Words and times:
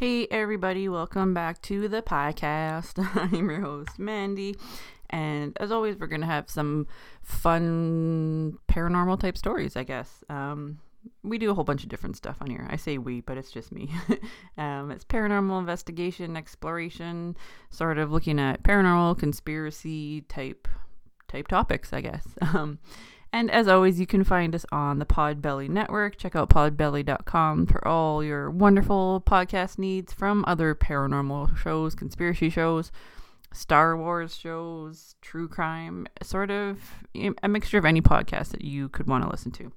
Hey, 0.00 0.26
everybody, 0.30 0.88
welcome 0.88 1.34
back 1.34 1.60
to 1.60 1.86
the 1.86 2.00
podcast. 2.00 3.06
I'm 3.34 3.50
your 3.50 3.60
host, 3.60 3.98
Mandy. 3.98 4.56
And 5.10 5.54
as 5.60 5.70
always, 5.70 5.98
we're 5.98 6.06
going 6.06 6.22
to 6.22 6.26
have 6.26 6.48
some 6.48 6.86
fun 7.22 8.56
paranormal 8.66 9.20
type 9.20 9.36
stories, 9.36 9.76
I 9.76 9.84
guess. 9.84 10.24
Um, 10.30 10.78
we 11.22 11.36
do 11.36 11.50
a 11.50 11.54
whole 11.54 11.64
bunch 11.64 11.82
of 11.82 11.90
different 11.90 12.16
stuff 12.16 12.38
on 12.40 12.48
here. 12.48 12.66
I 12.70 12.76
say 12.76 12.96
we, 12.96 13.20
but 13.20 13.36
it's 13.36 13.50
just 13.50 13.72
me. 13.72 13.90
um, 14.56 14.90
it's 14.90 15.04
paranormal 15.04 15.58
investigation, 15.58 16.34
exploration, 16.34 17.36
sort 17.68 17.98
of 17.98 18.10
looking 18.10 18.40
at 18.40 18.62
paranormal 18.62 19.18
conspiracy 19.18 20.22
type 20.22 20.66
type 21.28 21.46
topics, 21.46 21.92
I 21.92 22.00
guess. 22.00 22.26
Um, 22.54 22.78
and 23.32 23.50
as 23.50 23.68
always, 23.68 24.00
you 24.00 24.06
can 24.06 24.24
find 24.24 24.54
us 24.54 24.66
on 24.72 24.98
the 24.98 25.06
Podbelly 25.06 25.68
Network. 25.68 26.16
Check 26.16 26.34
out 26.34 26.50
podbelly.com 26.50 27.66
for 27.66 27.86
all 27.86 28.24
your 28.24 28.50
wonderful 28.50 29.22
podcast 29.24 29.78
needs 29.78 30.12
from 30.12 30.44
other 30.48 30.74
paranormal 30.74 31.56
shows, 31.56 31.94
conspiracy 31.94 32.50
shows, 32.50 32.90
Star 33.52 33.96
Wars 33.96 34.36
shows, 34.36 35.14
true 35.20 35.48
crime, 35.48 36.06
sort 36.22 36.50
of 36.50 37.04
a 37.14 37.48
mixture 37.48 37.78
of 37.78 37.84
any 37.84 38.00
podcast 38.02 38.48
that 38.50 38.62
you 38.62 38.88
could 38.88 39.06
want 39.06 39.24
to 39.24 39.30
listen 39.30 39.52
to. 39.52 39.72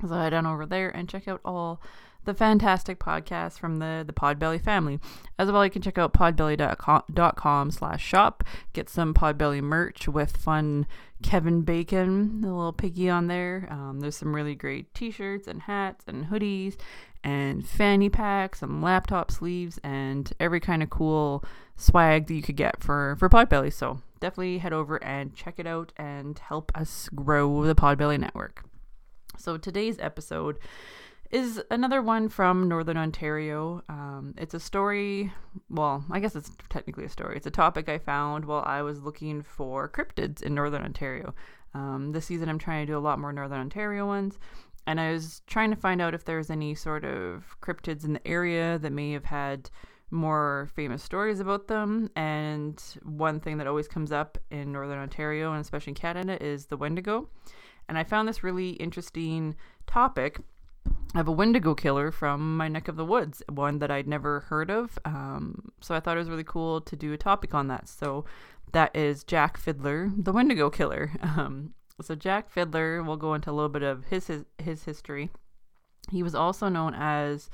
So 0.00 0.14
head 0.14 0.34
on 0.34 0.46
over 0.46 0.66
there 0.66 0.90
and 0.90 1.08
check 1.08 1.26
out 1.28 1.40
all 1.44 1.80
the 2.24 2.34
fantastic 2.34 2.98
podcasts 2.98 3.58
from 3.58 3.78
the 3.78 4.04
the 4.06 4.12
Podbelly 4.12 4.62
family. 4.62 5.00
As 5.38 5.50
well, 5.50 5.64
you 5.64 5.70
can 5.70 5.82
check 5.82 5.98
out 5.98 6.12
podbelly.com 6.12 7.70
slash 7.70 8.04
shop. 8.04 8.44
Get 8.72 8.88
some 8.88 9.14
Podbelly 9.14 9.62
merch 9.62 10.08
with 10.08 10.36
fun 10.36 10.86
Kevin 11.22 11.62
Bacon, 11.62 12.42
the 12.42 12.48
little 12.48 12.72
piggy 12.72 13.08
on 13.08 13.26
there. 13.26 13.66
Um, 13.70 14.00
there's 14.00 14.16
some 14.16 14.34
really 14.34 14.54
great 14.54 14.92
t-shirts 14.94 15.48
and 15.48 15.62
hats 15.62 16.04
and 16.06 16.26
hoodies 16.26 16.76
and 17.24 17.66
fanny 17.66 18.08
packs, 18.08 18.60
some 18.60 18.82
laptop 18.82 19.30
sleeves, 19.30 19.78
and 19.82 20.32
every 20.38 20.60
kind 20.60 20.82
of 20.82 20.90
cool 20.90 21.44
swag 21.76 22.26
that 22.26 22.34
you 22.34 22.42
could 22.42 22.56
get 22.56 22.82
for, 22.82 23.16
for 23.18 23.28
Podbelly. 23.28 23.72
So 23.72 24.00
definitely 24.20 24.58
head 24.58 24.72
over 24.72 25.02
and 25.02 25.34
check 25.34 25.54
it 25.58 25.66
out 25.66 25.92
and 25.96 26.38
help 26.38 26.70
us 26.74 27.08
grow 27.14 27.64
the 27.64 27.74
Podbelly 27.74 28.18
network. 28.18 28.67
So 29.38 29.56
today's 29.56 30.00
episode 30.00 30.58
is 31.30 31.62
another 31.70 32.02
one 32.02 32.28
from 32.28 32.68
Northern 32.68 32.96
Ontario. 32.96 33.82
Um, 33.88 34.34
it's 34.36 34.52
a 34.52 34.58
story, 34.58 35.32
well, 35.70 36.04
I 36.10 36.18
guess 36.18 36.34
it's 36.34 36.50
technically 36.68 37.04
a 37.04 37.08
story. 37.08 37.36
It's 37.36 37.46
a 37.46 37.50
topic 37.50 37.88
I 37.88 37.98
found 37.98 38.44
while 38.44 38.64
I 38.66 38.82
was 38.82 39.02
looking 39.02 39.42
for 39.42 39.88
cryptids 39.88 40.42
in 40.42 40.56
Northern 40.56 40.82
Ontario. 40.82 41.34
Um, 41.72 42.10
this 42.10 42.26
season, 42.26 42.48
I'm 42.48 42.58
trying 42.58 42.84
to 42.84 42.92
do 42.92 42.98
a 42.98 43.00
lot 43.00 43.20
more 43.20 43.32
Northern 43.32 43.60
Ontario 43.60 44.06
ones, 44.06 44.40
and 44.88 45.00
I 45.00 45.12
was 45.12 45.42
trying 45.46 45.70
to 45.70 45.76
find 45.76 46.00
out 46.02 46.14
if 46.14 46.24
there's 46.24 46.50
any 46.50 46.74
sort 46.74 47.04
of 47.04 47.44
cryptids 47.62 48.04
in 48.04 48.14
the 48.14 48.26
area 48.26 48.76
that 48.80 48.92
may 48.92 49.12
have 49.12 49.26
had 49.26 49.70
more 50.10 50.68
famous 50.74 51.02
stories 51.02 51.38
about 51.38 51.68
them. 51.68 52.10
And 52.16 52.82
one 53.04 53.38
thing 53.38 53.58
that 53.58 53.68
always 53.68 53.86
comes 53.86 54.10
up 54.10 54.36
in 54.50 54.72
Northern 54.72 54.98
Ontario, 54.98 55.52
and 55.52 55.60
especially 55.60 55.92
in 55.92 55.94
Canada, 55.94 56.42
is 56.42 56.66
the 56.66 56.76
Wendigo. 56.76 57.28
And 57.88 57.98
I 57.98 58.04
found 58.04 58.28
this 58.28 58.42
really 58.42 58.70
interesting 58.70 59.56
topic 59.86 60.40
have 61.14 61.28
a 61.28 61.32
Wendigo 61.32 61.74
killer 61.74 62.10
from 62.10 62.56
my 62.56 62.68
neck 62.68 62.88
of 62.88 62.96
the 62.96 63.04
woods, 63.04 63.42
one 63.48 63.78
that 63.78 63.90
I'd 63.90 64.06
never 64.06 64.40
heard 64.40 64.70
of. 64.70 64.98
Um, 65.04 65.72
so 65.80 65.94
I 65.94 66.00
thought 66.00 66.16
it 66.16 66.20
was 66.20 66.30
really 66.30 66.44
cool 66.44 66.80
to 66.82 66.96
do 66.96 67.12
a 67.12 67.18
topic 67.18 67.54
on 67.54 67.68
that. 67.68 67.88
So 67.88 68.24
that 68.72 68.94
is 68.94 69.24
Jack 69.24 69.56
Fiddler, 69.56 70.10
the 70.16 70.32
Wendigo 70.32 70.70
killer. 70.70 71.10
Um, 71.22 71.74
so 72.00 72.14
Jack 72.14 72.48
Fiddler, 72.48 73.02
we'll 73.02 73.16
go 73.16 73.34
into 73.34 73.50
a 73.50 73.52
little 73.52 73.68
bit 73.68 73.82
of 73.82 74.04
his, 74.04 74.28
his 74.28 74.44
his 74.58 74.84
history. 74.84 75.30
He 76.10 76.22
was 76.22 76.34
also 76.34 76.68
known 76.68 76.94
as, 76.96 77.50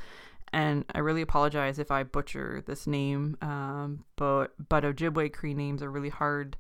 and 0.52 0.84
I 0.94 0.98
really 0.98 1.23
apologize 1.23 1.78
if 1.78 1.90
I 1.90 2.02
butcher 2.02 2.62
this 2.67 2.86
name, 2.86 3.39
um, 3.40 4.05
but 4.17 4.52
but 4.68 4.84
Ojibwe 4.84 5.33
Cree 5.33 5.55
names 5.55 5.83
are 5.83 5.90
really 5.90 6.11
hard 6.11 6.56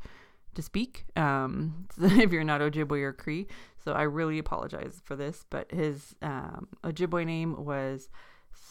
to 0.54 0.62
speak 0.62 1.04
um, 1.16 1.86
if 2.00 2.32
you're 2.32 2.44
not 2.44 2.60
Ojibwe 2.60 3.02
or 3.02 3.12
Cree. 3.12 3.46
So 3.84 3.92
I 3.92 4.02
really 4.02 4.38
apologize 4.38 5.02
for 5.04 5.16
this, 5.16 5.44
but 5.50 5.70
his 5.70 6.14
um, 6.22 6.68
Ojibwe 6.82 7.26
name 7.26 7.64
was 7.64 8.08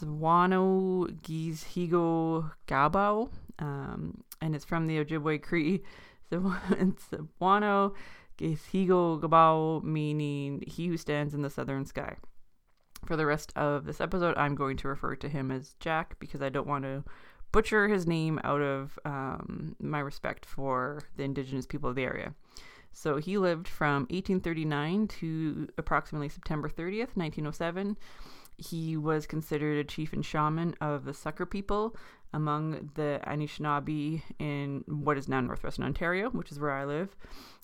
Swano 0.01 1.07
Gizhigo 1.21 2.51
Gabao, 2.67 3.29
um, 3.59 4.23
and 4.41 4.55
it's 4.55 4.65
from 4.65 4.87
the 4.87 5.03
Ojibwe 5.03 5.41
Cree. 5.41 5.83
So 6.29 6.39
Swano 7.39 7.93
Gizhigo 8.39 9.21
Gabao, 9.21 9.83
meaning 9.83 10.63
he 10.65 10.87
who 10.87 10.97
stands 10.97 11.35
in 11.35 11.43
the 11.43 11.49
southern 11.49 11.85
sky. 11.85 12.15
For 13.05 13.15
the 13.15 13.27
rest 13.27 13.53
of 13.55 13.85
this 13.85 14.01
episode, 14.01 14.35
I'm 14.35 14.55
going 14.55 14.77
to 14.77 14.87
refer 14.87 15.15
to 15.17 15.29
him 15.29 15.51
as 15.51 15.75
Jack 15.79 16.17
because 16.19 16.41
I 16.41 16.49
don't 16.49 16.65
want 16.65 16.85
to 16.85 17.03
butcher 17.53 17.87
his 17.87 18.05
name 18.05 18.41
out 18.43 18.61
of 18.61 18.99
um, 19.05 19.77
my 19.79 19.99
respect 19.99 20.45
for 20.45 21.03
the 21.15 21.23
indigenous 21.23 21.65
people 21.65 21.89
of 21.89 21.95
the 21.95 22.03
area. 22.03 22.33
So 22.91 23.17
he 23.17 23.37
lived 23.37 23.67
from 23.67 24.01
1839 24.09 25.07
to 25.19 25.69
approximately 25.77 26.29
September 26.29 26.67
30th, 26.67 27.15
1907. 27.15 27.95
He 28.57 28.97
was 28.97 29.25
considered 29.25 29.77
a 29.77 29.83
chief 29.83 30.13
and 30.13 30.25
shaman 30.25 30.75
of 30.81 31.05
the 31.05 31.13
Sucker 31.13 31.45
people 31.45 31.95
among 32.33 32.89
the 32.95 33.19
Anishinaabe 33.25 34.21
in 34.39 34.83
what 34.87 35.17
is 35.17 35.27
now 35.27 35.41
northwestern 35.41 35.85
Ontario, 35.85 36.29
which 36.31 36.51
is 36.51 36.59
where 36.59 36.71
I 36.71 36.85
live. 36.85 37.15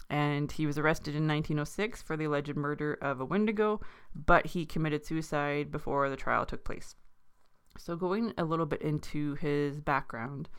And 0.10 0.52
he 0.52 0.66
was 0.66 0.78
arrested 0.78 1.16
in 1.16 1.28
1906 1.28 2.02
for 2.02 2.18
the 2.18 2.26
alleged 2.26 2.56
murder 2.56 2.98
of 3.02 3.20
a 3.20 3.26
Wendigo, 3.26 3.82
but 4.16 4.48
he 4.48 4.66
committed 4.66 5.06
suicide 5.06 5.72
before 5.72 6.10
the 6.10 6.16
trial 6.16 6.46
took 6.46 6.64
place. 6.64 6.96
So, 7.78 7.96
going 7.96 8.34
a 8.38 8.44
little 8.44 8.66
bit 8.66 8.82
into 8.82 9.36
his 9.36 9.80
background, 9.80 10.50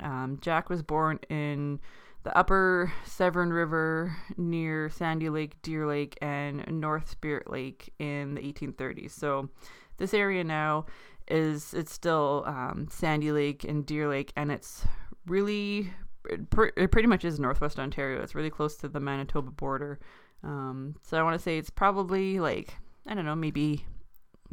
um, 0.00 0.38
Jack 0.40 0.70
was 0.70 0.82
born 0.82 1.18
in 1.28 1.80
the 2.24 2.36
upper 2.36 2.92
Severn 3.04 3.52
River 3.52 4.16
near 4.36 4.88
Sandy 4.88 5.28
Lake, 5.28 5.60
Deer 5.62 5.86
Lake, 5.86 6.16
and 6.22 6.64
North 6.68 7.10
Spirit 7.10 7.50
Lake 7.50 7.92
in 7.98 8.34
the 8.34 8.40
1830s. 8.40 9.10
So 9.10 9.48
this 9.96 10.14
area 10.14 10.44
now 10.44 10.86
is 11.28 11.74
it's 11.74 11.92
still 11.92 12.44
um, 12.46 12.88
Sandy 12.90 13.32
Lake 13.32 13.64
and 13.64 13.84
Deer 13.84 14.08
Lake, 14.08 14.32
and 14.36 14.52
it's 14.52 14.84
really 15.26 15.92
it 16.28 16.90
pretty 16.90 17.08
much 17.08 17.24
is 17.24 17.40
Northwest 17.40 17.78
Ontario. 17.78 18.22
It's 18.22 18.34
really 18.34 18.50
close 18.50 18.76
to 18.78 18.88
the 18.88 19.00
Manitoba 19.00 19.50
border. 19.50 19.98
Um, 20.44 20.96
so 21.02 21.18
I 21.18 21.22
want 21.22 21.34
to 21.34 21.42
say 21.42 21.58
it's 21.58 21.70
probably 21.70 22.38
like 22.40 22.74
I 23.06 23.14
don't 23.14 23.24
know, 23.24 23.34
maybe 23.34 23.84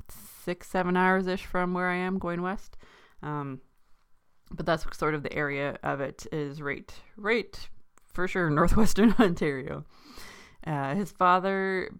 six, 0.09 0.67
seven 0.67 0.97
hours 0.97 1.27
ish 1.27 1.45
from 1.45 1.73
where 1.73 1.89
I 1.89 1.95
am 1.95 2.19
going 2.19 2.41
west. 2.41 2.77
Um, 3.21 3.61
but 4.51 4.65
that's 4.65 4.85
sort 4.97 5.13
of 5.13 5.23
the 5.23 5.33
area 5.33 5.77
of 5.83 6.01
it 6.01 6.25
is 6.31 6.61
right, 6.61 6.91
right 7.17 7.69
for 8.13 8.27
sure, 8.27 8.49
northwestern 8.49 9.13
Ontario. 9.19 9.85
Uh, 10.65 10.95
his 10.95 11.11
father, 11.11 11.91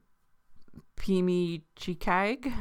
Pimi 0.98 1.64
Chikag, 1.78 2.52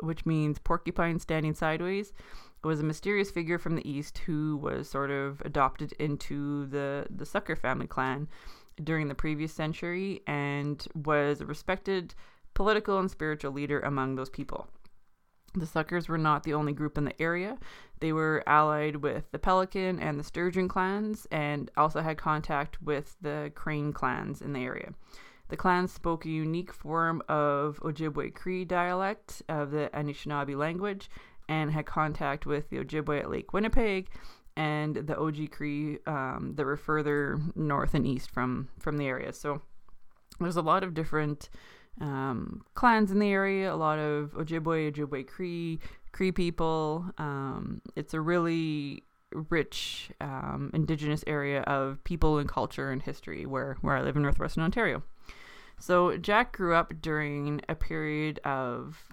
which 0.00 0.26
means 0.26 0.58
porcupine 0.58 1.18
standing 1.18 1.54
sideways, 1.54 2.12
was 2.64 2.80
a 2.80 2.84
mysterious 2.84 3.30
figure 3.30 3.58
from 3.58 3.76
the 3.76 3.88
east 3.88 4.18
who 4.18 4.56
was 4.56 4.88
sort 4.88 5.10
of 5.10 5.40
adopted 5.42 5.92
into 5.94 6.66
the 6.66 7.06
the 7.08 7.24
Sucker 7.24 7.54
family 7.54 7.86
clan 7.86 8.28
during 8.82 9.08
the 9.08 9.14
previous 9.14 9.52
century 9.52 10.20
and 10.26 10.86
was 10.94 11.42
respected 11.42 12.14
political 12.58 12.98
and 12.98 13.08
spiritual 13.08 13.52
leader 13.52 13.78
among 13.78 14.16
those 14.16 14.28
people. 14.28 14.66
The 15.54 15.64
Suckers 15.64 16.08
were 16.08 16.18
not 16.18 16.42
the 16.42 16.54
only 16.54 16.72
group 16.72 16.98
in 16.98 17.04
the 17.04 17.22
area. 17.22 17.56
They 18.00 18.12
were 18.12 18.42
allied 18.48 18.96
with 18.96 19.30
the 19.30 19.38
Pelican 19.38 20.00
and 20.00 20.18
the 20.18 20.24
Sturgeon 20.24 20.66
clans 20.66 21.24
and 21.30 21.70
also 21.76 22.00
had 22.00 22.18
contact 22.18 22.82
with 22.82 23.16
the 23.20 23.52
Crane 23.54 23.92
clans 23.92 24.42
in 24.42 24.54
the 24.54 24.64
area. 24.64 24.92
The 25.50 25.56
clans 25.56 25.92
spoke 25.92 26.24
a 26.24 26.30
unique 26.30 26.72
form 26.72 27.22
of 27.28 27.78
Ojibwe 27.84 28.34
Cree 28.34 28.64
dialect 28.64 29.40
of 29.48 29.70
the 29.70 29.88
Anishinaabe 29.94 30.56
language 30.56 31.08
and 31.48 31.70
had 31.70 31.86
contact 31.86 32.44
with 32.44 32.70
the 32.70 32.78
Ojibwe 32.78 33.20
at 33.20 33.30
Lake 33.30 33.52
Winnipeg 33.52 34.08
and 34.56 34.96
the 34.96 35.14
Oji-Cree 35.14 36.00
um, 36.08 36.54
that 36.56 36.66
were 36.66 36.76
further 36.76 37.38
north 37.54 37.94
and 37.94 38.04
east 38.04 38.32
from, 38.32 38.68
from 38.80 38.98
the 38.98 39.06
area. 39.06 39.32
So 39.32 39.62
there's 40.40 40.56
a 40.56 40.62
lot 40.62 40.82
of 40.82 40.92
different 40.92 41.50
um, 42.00 42.62
clans 42.74 43.10
in 43.10 43.18
the 43.18 43.30
area, 43.30 43.72
a 43.72 43.76
lot 43.76 43.98
of 43.98 44.32
Ojibwe, 44.32 44.92
Ojibwe 44.92 45.26
Cree, 45.26 45.78
Cree 46.12 46.32
people. 46.32 47.06
Um, 47.18 47.82
it's 47.96 48.14
a 48.14 48.20
really 48.20 49.02
rich 49.32 50.10
um, 50.20 50.70
indigenous 50.72 51.22
area 51.26 51.62
of 51.62 52.02
people 52.04 52.38
and 52.38 52.48
culture 52.48 52.90
and 52.90 53.02
history 53.02 53.46
where, 53.46 53.76
where 53.82 53.96
I 53.96 54.02
live 54.02 54.16
in 54.16 54.22
northwestern 54.22 54.64
Ontario. 54.64 55.02
So 55.78 56.16
Jack 56.16 56.56
grew 56.56 56.74
up 56.74 56.94
during 57.00 57.60
a 57.68 57.74
period 57.74 58.40
of 58.44 59.08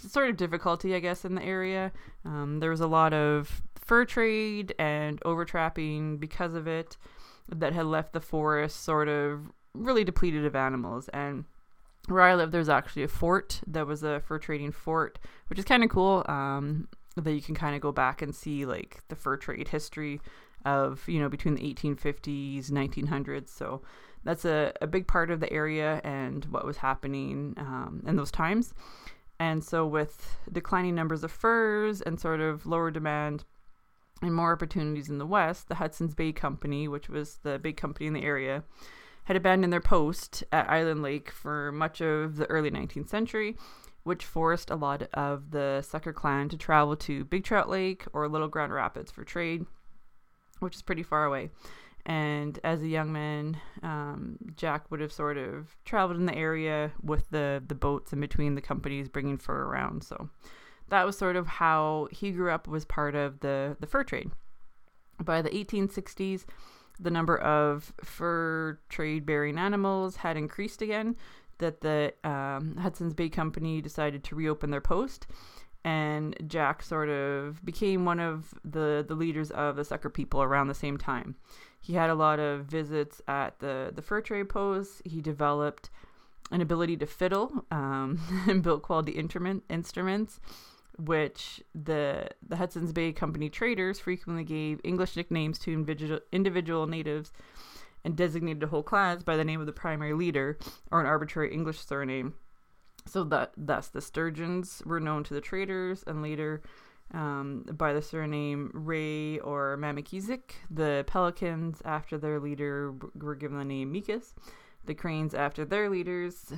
sort 0.00 0.30
of 0.30 0.36
difficulty, 0.36 0.94
I 0.94 1.00
guess, 1.00 1.24
in 1.24 1.34
the 1.34 1.42
area. 1.42 1.92
Um, 2.24 2.60
there 2.60 2.70
was 2.70 2.80
a 2.80 2.86
lot 2.86 3.12
of 3.12 3.62
fur 3.74 4.04
trade 4.04 4.74
and 4.78 5.20
overtrapping 5.24 6.18
because 6.18 6.54
of 6.54 6.66
it 6.66 6.96
that 7.48 7.72
had 7.72 7.86
left 7.86 8.12
the 8.12 8.20
forest 8.20 8.84
sort 8.84 9.08
of 9.08 9.50
really 9.74 10.04
depleted 10.04 10.44
of 10.44 10.56
animals 10.56 11.08
and 11.08 11.44
where 12.10 12.22
I 12.22 12.34
live, 12.34 12.50
there's 12.50 12.68
actually 12.68 13.02
a 13.04 13.08
fort 13.08 13.60
that 13.66 13.86
was 13.86 14.02
a 14.02 14.20
fur 14.20 14.38
trading 14.38 14.72
fort, 14.72 15.18
which 15.48 15.58
is 15.58 15.64
kind 15.64 15.84
of 15.84 15.90
cool. 15.90 16.24
Um, 16.28 16.88
that 17.24 17.32
you 17.32 17.42
can 17.42 17.54
kind 17.54 17.74
of 17.74 17.80
go 17.82 17.92
back 17.92 18.22
and 18.22 18.34
see 18.34 18.64
like 18.64 19.02
the 19.08 19.16
fur 19.16 19.36
trade 19.36 19.68
history 19.68 20.20
of 20.64 21.02
you 21.08 21.20
know 21.20 21.28
between 21.28 21.54
the 21.54 21.74
1850s 21.74 22.70
1900s 22.70 23.48
so 23.48 23.82
that's 24.24 24.44
a, 24.44 24.72
a 24.80 24.86
big 24.86 25.06
part 25.06 25.30
of 25.30 25.40
the 25.40 25.52
area 25.52 26.00
and 26.04 26.44
what 26.46 26.66
was 26.66 26.78
happening 26.78 27.54
um, 27.58 28.02
in 28.06 28.16
those 28.16 28.30
times 28.30 28.74
and 29.38 29.62
so 29.62 29.86
with 29.86 30.36
declining 30.50 30.94
numbers 30.94 31.22
of 31.22 31.30
furs 31.30 32.00
and 32.02 32.20
sort 32.20 32.40
of 32.40 32.66
lower 32.66 32.90
demand 32.90 33.44
and 34.20 34.34
more 34.34 34.52
opportunities 34.52 35.08
in 35.08 35.18
the 35.18 35.26
west 35.26 35.68
the 35.68 35.76
hudson's 35.76 36.14
bay 36.14 36.32
company 36.32 36.88
which 36.88 37.08
was 37.08 37.38
the 37.44 37.58
big 37.58 37.76
company 37.76 38.06
in 38.06 38.12
the 38.12 38.24
area 38.24 38.64
had 39.28 39.36
abandoned 39.36 39.72
their 39.72 39.80
post 39.80 40.42
at 40.50 40.68
island 40.68 41.02
lake 41.02 41.30
for 41.30 41.70
much 41.70 42.00
of 42.00 42.36
the 42.36 42.46
early 42.46 42.70
19th 42.70 43.08
century 43.08 43.56
which 44.08 44.24
forced 44.24 44.70
a 44.70 44.74
lot 44.74 45.02
of 45.12 45.50
the 45.50 45.82
Sucker 45.82 46.14
clan 46.14 46.48
to 46.48 46.56
travel 46.56 46.96
to 46.96 47.26
Big 47.26 47.44
Trout 47.44 47.68
Lake 47.68 48.06
or 48.14 48.26
Little 48.26 48.48
Grand 48.48 48.72
Rapids 48.72 49.12
for 49.12 49.22
trade, 49.22 49.66
which 50.60 50.74
is 50.74 50.80
pretty 50.80 51.02
far 51.02 51.26
away. 51.26 51.50
And 52.06 52.58
as 52.64 52.80
a 52.80 52.88
young 52.88 53.12
man, 53.12 53.58
um, 53.82 54.38
Jack 54.56 54.90
would 54.90 55.00
have 55.00 55.12
sort 55.12 55.36
of 55.36 55.76
traveled 55.84 56.18
in 56.18 56.24
the 56.24 56.34
area 56.34 56.92
with 57.02 57.28
the, 57.28 57.62
the 57.68 57.74
boats 57.74 58.14
in 58.14 58.20
between 58.20 58.54
the 58.54 58.62
companies 58.62 59.10
bringing 59.10 59.36
fur 59.36 59.64
around. 59.64 60.04
So 60.04 60.30
that 60.88 61.04
was 61.04 61.18
sort 61.18 61.36
of 61.36 61.46
how 61.46 62.08
he 62.10 62.30
grew 62.30 62.50
up, 62.50 62.66
was 62.66 62.86
part 62.86 63.14
of 63.14 63.40
the, 63.40 63.76
the 63.78 63.86
fur 63.86 64.04
trade. 64.04 64.30
By 65.22 65.42
the 65.42 65.50
1860s, 65.50 66.46
the 66.98 67.10
number 67.10 67.36
of 67.38 67.92
fur 68.02 68.78
trade 68.88 69.24
bearing 69.24 69.58
animals 69.58 70.16
had 70.16 70.36
increased 70.36 70.82
again 70.82 71.16
that 71.58 71.80
the 71.80 72.14
um, 72.24 72.76
Hudson's 72.76 73.14
Bay 73.14 73.28
Company 73.28 73.80
decided 73.80 74.24
to 74.24 74.36
reopen 74.36 74.70
their 74.70 74.80
post, 74.80 75.26
and 75.84 76.36
Jack 76.46 76.82
sort 76.82 77.08
of 77.08 77.64
became 77.64 78.04
one 78.04 78.20
of 78.20 78.54
the 78.64 79.04
the 79.06 79.14
leaders 79.14 79.50
of 79.50 79.76
the 79.76 79.84
Sucker 79.84 80.10
people 80.10 80.42
around 80.42 80.68
the 80.68 80.74
same 80.74 80.96
time. 80.96 81.36
He 81.80 81.94
had 81.94 82.10
a 82.10 82.14
lot 82.14 82.38
of 82.38 82.64
visits 82.64 83.20
at 83.28 83.58
the 83.60 83.90
the 83.94 84.02
fur 84.02 84.20
trade 84.20 84.48
post. 84.48 85.02
He 85.04 85.20
developed 85.20 85.90
an 86.50 86.60
ability 86.60 86.96
to 86.96 87.06
fiddle 87.06 87.64
um, 87.70 88.20
and 88.48 88.62
built 88.62 88.82
quality 88.82 89.12
instrument 89.12 89.64
instruments, 89.68 90.40
which 90.98 91.62
the 91.74 92.28
the 92.46 92.56
Hudson's 92.56 92.92
Bay 92.92 93.12
Company 93.12 93.48
traders 93.48 94.00
frequently 94.00 94.44
gave 94.44 94.80
English 94.84 95.16
nicknames 95.16 95.58
to 95.60 95.72
individual 95.72 96.20
individual 96.32 96.86
natives 96.86 97.32
and 98.04 98.16
designated 98.16 98.62
a 98.62 98.68
whole 98.68 98.82
class 98.82 99.22
by 99.22 99.36
the 99.36 99.44
name 99.44 99.60
of 99.60 99.66
the 99.66 99.72
primary 99.72 100.14
leader 100.14 100.58
or 100.90 101.00
an 101.00 101.06
arbitrary 101.06 101.52
English 101.52 101.80
surname. 101.80 102.34
So 103.06 103.24
that 103.24 103.52
thus 103.56 103.88
the 103.88 104.00
Sturgeons 104.00 104.82
were 104.84 105.00
known 105.00 105.24
to 105.24 105.34
the 105.34 105.40
traders 105.40 106.04
and 106.06 106.22
later 106.22 106.62
um, 107.14 107.64
by 107.72 107.92
the 107.92 108.02
surname 108.02 108.70
Ray 108.74 109.38
or 109.38 109.78
Mamikizik. 109.80 110.52
The 110.70 111.04
Pelicans, 111.06 111.80
after 111.84 112.18
their 112.18 112.38
leader, 112.38 112.94
were 113.14 113.34
given 113.34 113.58
the 113.58 113.64
name 113.64 113.92
Mikas. 113.92 114.34
The 114.84 114.94
Cranes, 114.94 115.34
after 115.34 115.64
their 115.64 115.88
leaders, 115.88 116.52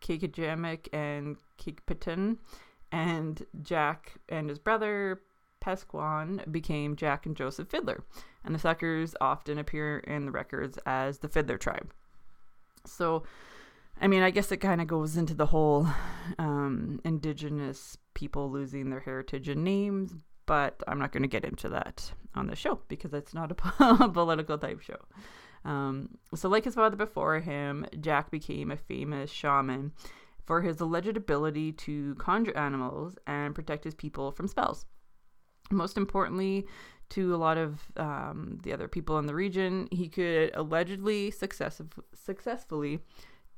Kakajamek 0.00 0.88
and 0.92 1.36
Kikpatan. 1.58 2.38
And 2.92 3.44
Jack 3.62 4.18
and 4.28 4.48
his 4.48 4.58
brother 4.58 5.20
Pesquan 5.62 6.50
became 6.52 6.96
Jack 6.96 7.24
and 7.24 7.36
Joseph 7.36 7.68
Fiddler, 7.68 8.04
and 8.44 8.54
the 8.54 8.58
Suckers 8.58 9.14
often 9.20 9.58
appear 9.58 9.98
in 9.98 10.26
the 10.26 10.32
records 10.32 10.78
as 10.84 11.18
the 11.18 11.28
Fiddler 11.28 11.56
tribe. 11.56 11.92
So, 12.84 13.22
I 14.00 14.08
mean, 14.08 14.22
I 14.22 14.30
guess 14.30 14.50
it 14.50 14.56
kind 14.58 14.80
of 14.80 14.88
goes 14.88 15.16
into 15.16 15.34
the 15.34 15.46
whole 15.46 15.86
um, 16.38 17.00
indigenous 17.04 17.96
people 18.14 18.50
losing 18.50 18.90
their 18.90 19.00
heritage 19.00 19.48
and 19.48 19.62
names, 19.62 20.14
but 20.46 20.82
I'm 20.88 20.98
not 20.98 21.12
going 21.12 21.22
to 21.22 21.28
get 21.28 21.44
into 21.44 21.68
that 21.70 22.12
on 22.34 22.48
the 22.48 22.56
show 22.56 22.80
because 22.88 23.14
it's 23.14 23.32
not 23.32 23.52
a 23.52 24.08
political 24.08 24.58
type 24.58 24.80
show. 24.80 24.98
Um, 25.64 26.18
so, 26.34 26.48
like 26.48 26.64
his 26.64 26.74
father 26.74 26.96
before 26.96 27.38
him, 27.38 27.86
Jack 28.00 28.32
became 28.32 28.72
a 28.72 28.76
famous 28.76 29.30
shaman 29.30 29.92
for 30.44 30.62
his 30.62 30.80
alleged 30.80 31.16
ability 31.16 31.72
to 31.72 32.14
conjure 32.16 32.56
animals 32.56 33.16
and 33.26 33.54
protect 33.54 33.84
his 33.84 33.94
people 33.94 34.32
from 34.32 34.48
spells. 34.48 34.84
Most 35.70 35.96
importantly, 35.96 36.66
to 37.10 37.34
a 37.34 37.36
lot 37.36 37.58
of 37.58 37.80
um, 37.96 38.58
the 38.62 38.72
other 38.72 38.88
people 38.88 39.18
in 39.18 39.26
the 39.26 39.34
region, 39.34 39.88
he 39.90 40.08
could 40.08 40.50
allegedly 40.54 41.30
success- 41.30 41.80
successfully 42.14 43.00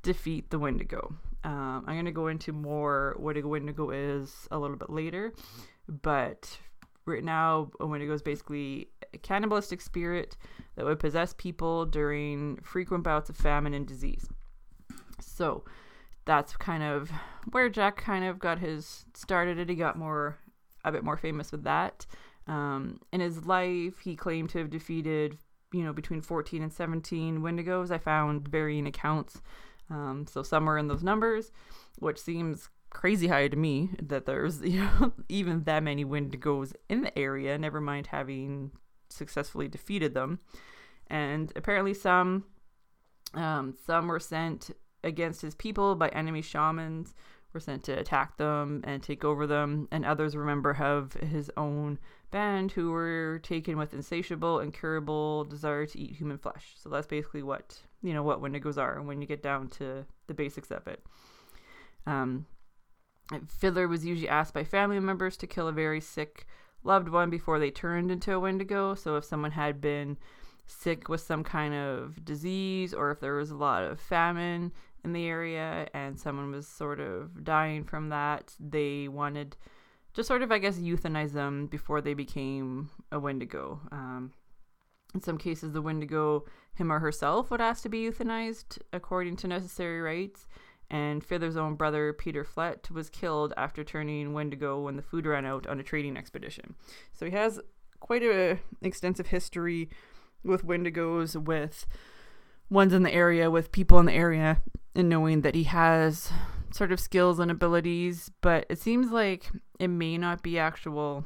defeat 0.03 0.51
the 0.51 0.59
Wendigo. 0.59 1.15
Um, 1.45 1.85
I'm 1.87 1.95
going 1.95 2.05
to 2.05 2.13
go 2.13 2.29
into 2.29 2.53
more 2.53 3.15
what 3.19 3.37
a 3.37 3.47
Wendigo 3.47 3.91
is 3.91 4.49
a 4.51 4.59
little 4.59 4.77
bit 4.77 4.91
later, 4.91 5.33
but 5.89 6.59
right 7.07 7.25
now, 7.25 7.71
a 7.81 7.87
Wendigo 7.87 8.13
is 8.13 8.23
basically 8.23 8.89
a 9.13 9.19
cannibalistic 9.19 9.81
spirit 9.81 10.37
that 10.77 10.85
would 10.85 10.99
possess 10.99 11.35
people 11.37 11.87
during 11.87 12.57
frequent 12.63 13.05
bouts 13.05 13.31
of 13.31 13.37
famine 13.37 13.75
and 13.75 13.87
disease. 13.87 14.29
So 15.21 15.65
that's 16.25 16.57
kind 16.57 16.83
of 16.83 17.11
where 17.51 17.69
Jack 17.69 17.97
kind 17.97 18.25
of 18.25 18.39
got 18.39 18.59
his 18.59 19.05
started. 19.15 19.59
It 19.59 19.69
he 19.69 19.75
got 19.75 19.99
more 19.99 20.39
a 20.85 20.93
bit 20.93 21.05
more 21.05 21.17
famous 21.17 21.53
with 21.53 21.65
that. 21.65 22.07
Um, 22.47 23.01
in 23.13 23.21
his 23.21 23.47
life, 23.47 24.01
he 24.01 24.17
claimed 24.17 24.51
to 24.51 24.59
have 24.59 24.71
defeated, 24.71 25.39
you 25.73 25.83
know, 25.83 25.93
between 25.93 26.21
14 26.21 26.63
and 26.63 26.73
17 26.73 27.41
Wendigos. 27.41 27.91
I 27.91 27.99
found 27.99 28.49
varying 28.49 28.87
accounts. 28.87 29.41
Um, 29.91 30.27
so 30.29 30.43
somewhere 30.43 30.79
in 30.79 30.89
those 30.89 31.03
numbers, 31.03 31.53
which 31.99 32.19
seems 32.19 32.69
crazy 32.91 33.27
high 33.29 33.49
to 33.49 33.57
me 33.57 33.91
that 34.01 34.25
there's 34.25 34.61
you 34.63 34.81
know, 34.81 35.13
even 35.29 35.65
that 35.65 35.83
many 35.83 36.05
Wendigos 36.05 36.75
in 36.89 37.03
the 37.03 37.19
area, 37.19 37.59
never 37.59 37.81
mind 37.81 38.09
having 38.09 38.73
successfully 39.09 39.69
defeated 39.69 40.15
them. 40.15 40.41
And 41.09 41.53
apparently 41.55 41.95
some 41.95 42.45
um, 43.35 43.75
some 43.87 44.07
were 44.07 44.21
sent 44.21 44.71
against 45.05 45.43
his 45.43 45.55
people 45.55 45.95
by 45.95 46.09
enemy 46.09 46.43
shamans 46.43 47.15
were 47.53 47.61
sent 47.61 47.85
to 47.85 47.93
attack 47.93 48.37
them 48.37 48.83
and 48.85 49.03
take 49.03 49.25
over 49.25 49.47
them, 49.47 49.87
and 49.93 50.05
others, 50.05 50.37
remember, 50.37 50.73
have 50.73 51.13
his 51.15 51.51
own 51.57 51.99
band 52.33 52.73
who 52.73 52.91
were 52.91 53.41
taken 53.45 53.79
with 53.79 53.95
insatiable, 53.95 54.59
incurable 54.59 55.45
desire 55.45 55.87
to 55.87 55.99
eat 55.99 56.17
human 56.17 56.37
flesh. 56.37 56.73
So 56.75 56.89
that's 56.89 57.07
basically 57.07 57.45
what 57.45 57.79
you 58.03 58.13
know 58.13 58.25
what 58.25 58.43
Wendigos 58.43 58.77
are 58.77 59.01
when 59.01 59.21
you 59.21 59.29
get 59.29 59.43
down 59.43 59.69
to 59.69 60.05
the 60.27 60.35
basics 60.35 60.73
of 60.73 60.87
it. 60.89 61.05
Um, 62.07 62.47
Fiddler 63.49 63.89
was 63.89 64.05
usually 64.05 64.29
asked 64.29 64.53
by 64.53 64.65
family 64.65 64.99
members 65.01 65.37
to 65.39 65.47
kill 65.47 65.69
a 65.69 65.73
very 65.73 66.01
sick 66.01 66.47
loved 66.83 67.09
one 67.09 67.31
before 67.31 67.59
they 67.59 67.71
turned 67.71 68.11
into 68.11 68.35
a 68.35 68.41
Wendigo. 68.41 68.95
So 68.95 69.17
if 69.17 69.25
someone 69.25 69.53
had 69.53 69.81
been 69.81 70.19
sick 70.67 71.09
with 71.09 71.21
some 71.21 71.45
kind 71.45 71.75
of 71.75 72.25
disease 72.25 72.93
or 72.93 73.11
if 73.11 73.21
there 73.21 73.35
was 73.35 73.51
a 73.51 73.57
lot 73.57 73.85
of 73.85 74.01
famine 74.01 74.73
in 75.05 75.13
the 75.13 75.27
area 75.27 75.89
and 75.93 76.19
someone 76.19 76.51
was 76.51 76.67
sort 76.67 77.01
of 77.01 77.45
dying 77.45 77.85
from 77.85 78.09
that, 78.09 78.55
they 78.59 79.09
wanted 79.09 79.57
just 80.15 80.29
sort 80.29 80.43
of, 80.43 80.53
I 80.53 80.59
guess, 80.59 80.79
euthanize 80.79 81.33
them 81.33 81.67
before 81.67 82.01
they 82.01 82.15
became 82.15 82.91
a 83.11 83.19
Wendigo. 83.19 83.81
Um, 83.91 84.33
in 85.13 85.21
some 85.21 85.39
cases, 85.39 85.73
the 85.73 85.83
Wendigo, 85.83 86.45
him 86.75 86.91
or 86.91 87.01
herself, 87.01 87.51
would 87.51 87.61
ask 87.61 87.83
to 87.83 87.89
be 87.89 88.09
euthanized 88.09 88.79
according 88.93 89.37
to 89.37 89.49
necessary 89.49 90.01
rites. 90.01 90.49
And 90.91 91.25
Fiddler's 91.25 91.57
own 91.57 91.75
brother, 91.75 92.13
Peter 92.13 92.45
Flett, 92.45 92.91
was 92.91 93.11
killed 93.11 93.55
after 93.57 93.83
turning 93.83 94.33
Wendigo 94.33 94.81
when 94.81 94.97
the 94.97 95.03
food 95.03 95.27
ran 95.27 95.47
out 95.47 95.67
on 95.67 95.81
a 95.81 95.85
trading 95.85 96.17
expedition. 96.17 96.75
So 97.13 97.27
he 97.27 97.33
has 97.33 97.61
quite 98.01 98.23
a 98.23 98.59
extensive 98.83 99.29
history 99.29 99.89
with 100.45 100.65
Wendigos, 100.65 101.43
with 101.43 101.87
ones 102.71 102.93
in 102.93 103.03
the 103.03 103.13
area, 103.13 103.51
with 103.51 103.73
people 103.73 103.99
in 103.99 104.07
the 104.07 104.13
area, 104.13 104.63
and 104.95 105.09
knowing 105.09 105.43
that 105.43 105.55
he 105.55 105.65
has 105.65 106.31
sort 106.73 106.93
of 106.93 106.99
skills 106.99 107.39
and 107.39 107.51
abilities, 107.51 108.31
but 108.41 108.67
it 108.69 108.79
seems 108.79 109.11
like 109.11 109.51
it 109.79 109.89
may 109.89 110.19
not 110.19 110.43
be 110.43 110.59
actual 110.59 111.25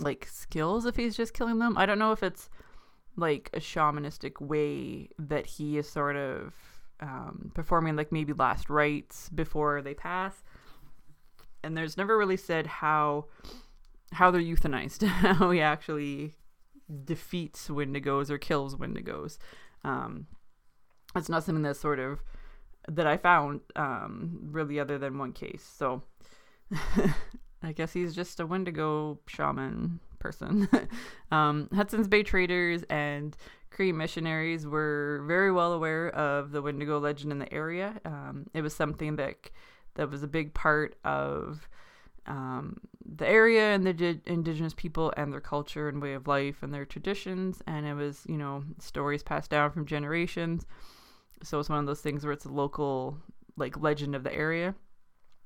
like 0.00 0.26
skills 0.30 0.86
if 0.86 0.96
he's 0.96 1.16
just 1.16 1.34
killing 1.34 1.58
them. 1.58 1.76
I 1.76 1.86
don't 1.86 1.98
know 1.98 2.12
if 2.12 2.22
it's 2.22 2.48
like 3.16 3.50
a 3.52 3.58
shamanistic 3.58 4.40
way 4.40 5.08
that 5.18 5.46
he 5.46 5.78
is 5.78 5.88
sort 5.88 6.16
of 6.16 6.52
um, 7.00 7.50
performing 7.54 7.96
like 7.96 8.12
maybe 8.12 8.32
last 8.32 8.70
rites 8.70 9.28
before 9.30 9.82
they 9.82 9.94
pass. 9.94 10.42
And 11.64 11.76
there's 11.76 11.96
never 11.96 12.16
really 12.16 12.36
said 12.36 12.66
how 12.66 13.26
how 14.12 14.30
they're 14.30 14.40
euthanized, 14.40 15.06
how 15.06 15.50
he 15.50 15.60
actually 15.60 16.34
defeats 17.04 17.68
Wendigos 17.68 18.30
or 18.30 18.38
kills 18.38 18.76
Wendigos. 18.76 19.38
Um, 19.84 20.26
it's 21.16 21.28
not 21.28 21.44
something 21.44 21.62
that's 21.62 21.80
sort 21.80 21.98
of 21.98 22.20
that 22.88 23.06
I 23.06 23.16
found 23.16 23.60
um, 23.76 24.38
really 24.50 24.80
other 24.80 24.98
than 24.98 25.18
one 25.18 25.32
case. 25.32 25.62
So 25.62 26.02
I 27.62 27.72
guess 27.72 27.92
he's 27.92 28.14
just 28.14 28.40
a 28.40 28.46
Wendigo 28.46 29.18
shaman 29.26 30.00
person. 30.18 30.68
um, 31.30 31.68
Hudson's 31.74 32.08
Bay 32.08 32.22
traders 32.22 32.84
and 32.88 33.36
Cree 33.70 33.92
missionaries 33.92 34.66
were 34.66 35.24
very 35.26 35.52
well 35.52 35.72
aware 35.72 36.08
of 36.10 36.52
the 36.52 36.62
Wendigo 36.62 36.98
legend 36.98 37.32
in 37.32 37.38
the 37.38 37.52
area. 37.52 38.00
Um, 38.04 38.46
it 38.54 38.62
was 38.62 38.74
something 38.74 39.16
that 39.16 39.50
that 39.94 40.10
was 40.10 40.22
a 40.22 40.28
big 40.28 40.54
part 40.54 40.96
of 41.04 41.68
um, 42.28 42.76
the 43.04 43.26
area 43.26 43.74
and 43.74 43.84
the 43.84 43.92
di- 43.92 44.20
indigenous 44.26 44.74
people 44.74 45.12
and 45.16 45.32
their 45.32 45.40
culture 45.40 45.88
and 45.88 46.00
way 46.00 46.14
of 46.14 46.28
life 46.28 46.62
and 46.62 46.72
their 46.72 46.84
traditions. 46.84 47.60
And 47.66 47.86
it 47.86 47.94
was, 47.94 48.22
you 48.28 48.36
know, 48.36 48.62
stories 48.78 49.22
passed 49.22 49.50
down 49.50 49.72
from 49.72 49.86
generations. 49.86 50.66
So 51.42 51.58
it's 51.58 51.68
one 51.68 51.80
of 51.80 51.86
those 51.86 52.00
things 52.00 52.24
where 52.24 52.32
it's 52.32 52.44
a 52.44 52.50
local, 52.50 53.16
like, 53.56 53.80
legend 53.80 54.14
of 54.14 54.22
the 54.22 54.34
area. 54.34 54.74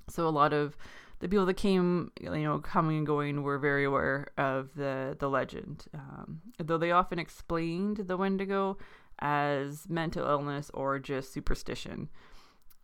So 0.08 0.28
a 0.28 0.30
lot 0.30 0.52
of 0.52 0.76
the 1.20 1.28
people 1.28 1.46
that 1.46 1.54
came, 1.54 2.10
you 2.20 2.30
know, 2.30 2.58
coming 2.58 2.98
and 2.98 3.06
going 3.06 3.42
were 3.42 3.58
very 3.58 3.84
aware 3.84 4.26
of 4.36 4.74
the 4.74 5.16
the 5.18 5.30
legend. 5.30 5.84
Um, 5.94 6.40
though 6.58 6.78
they 6.78 6.90
often 6.90 7.20
explained 7.20 7.98
the 8.08 8.16
Wendigo 8.16 8.76
as 9.20 9.88
mental 9.88 10.26
illness 10.26 10.70
or 10.74 10.98
just 10.98 11.32
superstition. 11.32 12.08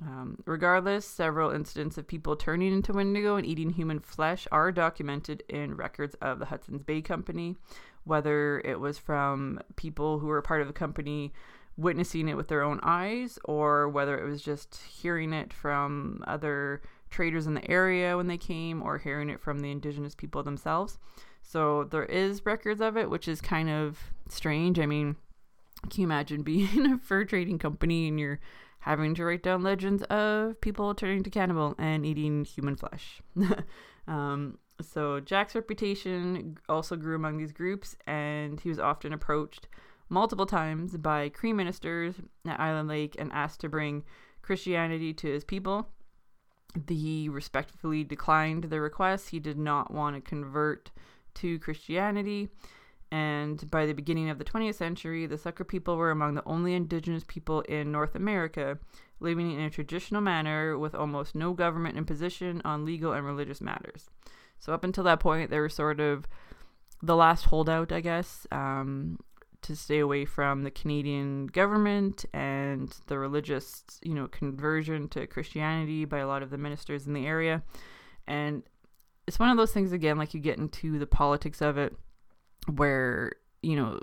Um, 0.01 0.39
regardless, 0.47 1.05
several 1.05 1.51
incidents 1.51 1.99
of 1.99 2.07
people 2.07 2.37
turning 2.37 2.73
into 2.73 2.93
Wendigo 2.93 3.37
and 3.37 3.45
eating 3.45 3.71
human 3.71 3.99
flesh 3.99 4.47
are 4.53 4.71
documented 4.71 5.43
in 5.49 5.77
records 5.77 6.15
of 6.21 6.39
the 6.39 6.47
Hudson's 6.47 6.85
Bay 6.85 7.03
Company, 7.03 7.57
whether 8.05 8.61
it 8.61 8.79
was 8.79 8.97
from 8.97 9.61
people 9.75 10.21
who 10.21 10.29
were 10.29 10.41
part 10.41 10.61
of 10.61 10.69
the 10.69 10.73
company 10.73 11.33
witnessing 11.77 12.29
it 12.29 12.37
with 12.37 12.49
their 12.49 12.63
own 12.63 12.81
eyes 12.83 13.39
or 13.45 13.89
whether 13.89 14.19
it 14.19 14.29
was 14.29 14.43
just 14.43 14.81
hearing 14.83 15.33
it 15.33 15.53
from 15.53 16.23
other 16.27 16.83
traders 17.11 17.47
in 17.47 17.55
the 17.55 17.71
area 17.71 18.17
when 18.17 18.27
they 18.27 18.37
came 18.37 18.83
or 18.83 18.99
hearing 18.99 19.31
it 19.31 19.41
from 19.41 19.61
the 19.61 19.71
indigenous 19.71 20.15
people 20.15 20.43
themselves. 20.43 20.99
So 21.43 21.85
there 21.85 22.05
is 22.05 22.45
records 22.45 22.81
of 22.81 22.97
it, 22.97 23.09
which 23.09 23.27
is 23.27 23.41
kind 23.41 23.71
of 23.71 23.99
strange. 24.29 24.79
I 24.79 24.87
mean, 24.87 25.17
can 25.89 26.03
you 26.03 26.07
imagine 26.07 26.43
being 26.45 26.87
a 26.87 26.99
fur 26.99 27.25
trading 27.25 27.59
company 27.59 28.09
and 28.09 28.19
you're 28.19 28.41
having 28.89 29.15
to 29.15 29.23
write 29.23 29.43
down 29.43 29.63
legends 29.63 30.03
of 30.05 30.59
people 30.63 30.95
turning 30.95 31.23
to 31.23 31.29
cannibal 31.29 31.75
and 31.79 32.07
eating 32.07 32.43
human 32.47 32.75
flesh. 32.75 33.21
um, 34.09 34.57
so 34.81 35.21
Jack's 35.21 35.55
reputation 35.55 36.57
also 36.71 36.97
grew 36.97 37.15
among 37.15 37.37
these 37.37 37.53
groups, 37.53 37.97
and 38.07 38.59
he 38.59 38.71
was 38.71 38.79
often 38.79 39.13
approached 39.13 39.69
multiple 40.09 40.47
times 40.47 40.97
by 40.97 41.29
Cree 41.29 41.53
ministers 41.53 42.15
at 42.47 42.59
Island 42.59 42.89
Lake 42.89 43.15
and 43.19 43.31
asked 43.31 43.61
to 43.61 43.69
bring 43.69 44.05
Christianity 44.41 45.13
to 45.13 45.27
his 45.27 45.45
people. 45.45 45.91
He 46.89 47.29
respectfully 47.29 48.05
declined 48.05 48.65
the 48.65 48.81
request. 48.81 49.29
He 49.29 49.39
did 49.39 49.59
not 49.59 49.93
want 49.93 50.17
to 50.17 50.23
convert 50.23 50.91
to 51.35 51.59
Christianity. 51.59 52.49
And 53.11 53.71
by 53.71 53.87
the 53.87 53.95
beginning 53.95 54.29
of 54.29 54.39
the 54.39 54.45
20th 54.45 54.75
century, 54.75 55.27
the 55.27 55.39
Sucker 55.39 55.65
people 55.65 55.97
were 55.97 56.11
among 56.11 56.35
the 56.35 56.47
only 56.47 56.75
indigenous 56.75 57.25
people 57.27 57.63
in 57.63 57.91
North 57.91 58.15
America 58.15 58.79
living 59.21 59.51
in 59.51 59.61
a 59.61 59.71
traditional 59.71 60.21
manner 60.21 60.79
with 60.79 60.95
almost 60.95 61.35
no 61.35 61.53
government 61.53 61.97
imposition 61.97 62.61
on 62.65 62.85
legal 62.85 63.13
and 63.13 63.25
religious 63.27 63.61
matters. 63.61 64.11
So, 64.59 64.75
up 64.75 64.85
until 64.85 65.05
that 65.05 65.21
point, 65.21 65.51
they 65.51 65.59
were 65.59 65.69
sort 65.69 66.01
of 66.01 66.27
the 67.03 67.17
last 67.17 67.47
holdout, 67.47 67.93
I 67.93 68.01
guess, 68.01 68.47
um, 68.53 69.19
to 69.63 69.75
stay 69.75 70.01
away 70.01 70.25
from 70.25 70.63
the 70.63 70.71
Canadian 70.71 71.47
government 71.47 72.27
and 72.35 72.95
the 73.07 73.19
religious, 73.19 73.85
you 74.03 74.15
know, 74.15 74.29
conversion 74.29 75.09
to 75.11 75.27
Christianity 75.27 76.05
by 76.05 76.19
a 76.19 76.27
lot 76.27 76.43
of 76.43 76.51
the 76.51 76.59
ministers 76.59 77.07
in 77.07 77.15
the 77.15 77.27
area. 77.27 77.63
And 78.27 78.65
it's 79.27 79.39
one 79.39 79.51
of 79.51 79.57
those 79.57 79.73
things, 79.73 79.93
again, 79.93 80.19
like 80.19 80.35
you 80.35 80.41
get 80.41 80.59
into 80.59 80.99
the 80.99 81.07
politics 81.07 81.63
of 81.63 81.79
it 81.79 81.97
where 82.69 83.33
you 83.63 83.77
know 83.77 84.01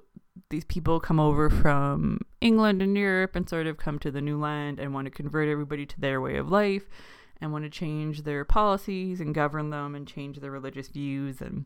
these 0.50 0.66
people 0.66 1.00
come 1.00 1.20
over 1.20 1.50
from 1.50 2.20
England 2.42 2.82
and 2.82 2.98
Europe 2.98 3.36
and 3.36 3.50
sort 3.50 3.68
of 3.68 3.78
come 3.78 4.00
to 4.00 4.12
the 4.12 4.22
new 4.22 4.40
land 4.40 4.80
and 4.80 4.94
want 4.94 5.06
to 5.06 5.12
convert 5.12 5.50
everybody 5.50 5.86
to 5.86 6.00
their 6.00 6.22
way 6.22 6.38
of 6.38 6.50
life 6.50 6.88
and 7.42 7.52
want 7.52 7.64
to 7.64 7.70
change 7.70 8.24
their 8.24 8.46
policies 8.46 9.20
and 9.20 9.36
govern 9.36 9.70
them 9.70 9.96
and 9.96 10.08
change 10.08 10.40
their 10.40 10.52
religious 10.52 10.88
views 10.88 11.42
and 11.42 11.66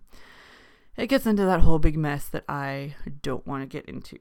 it 1.00 1.08
gets 1.08 1.26
into 1.26 1.46
that 1.46 1.62
whole 1.62 1.80
big 1.80 1.98
mess 1.98 2.28
that 2.28 2.44
I 2.50 2.96
don't 3.22 3.48
want 3.48 3.64
to 3.64 3.68
get 3.68 3.86
into. 3.86 4.18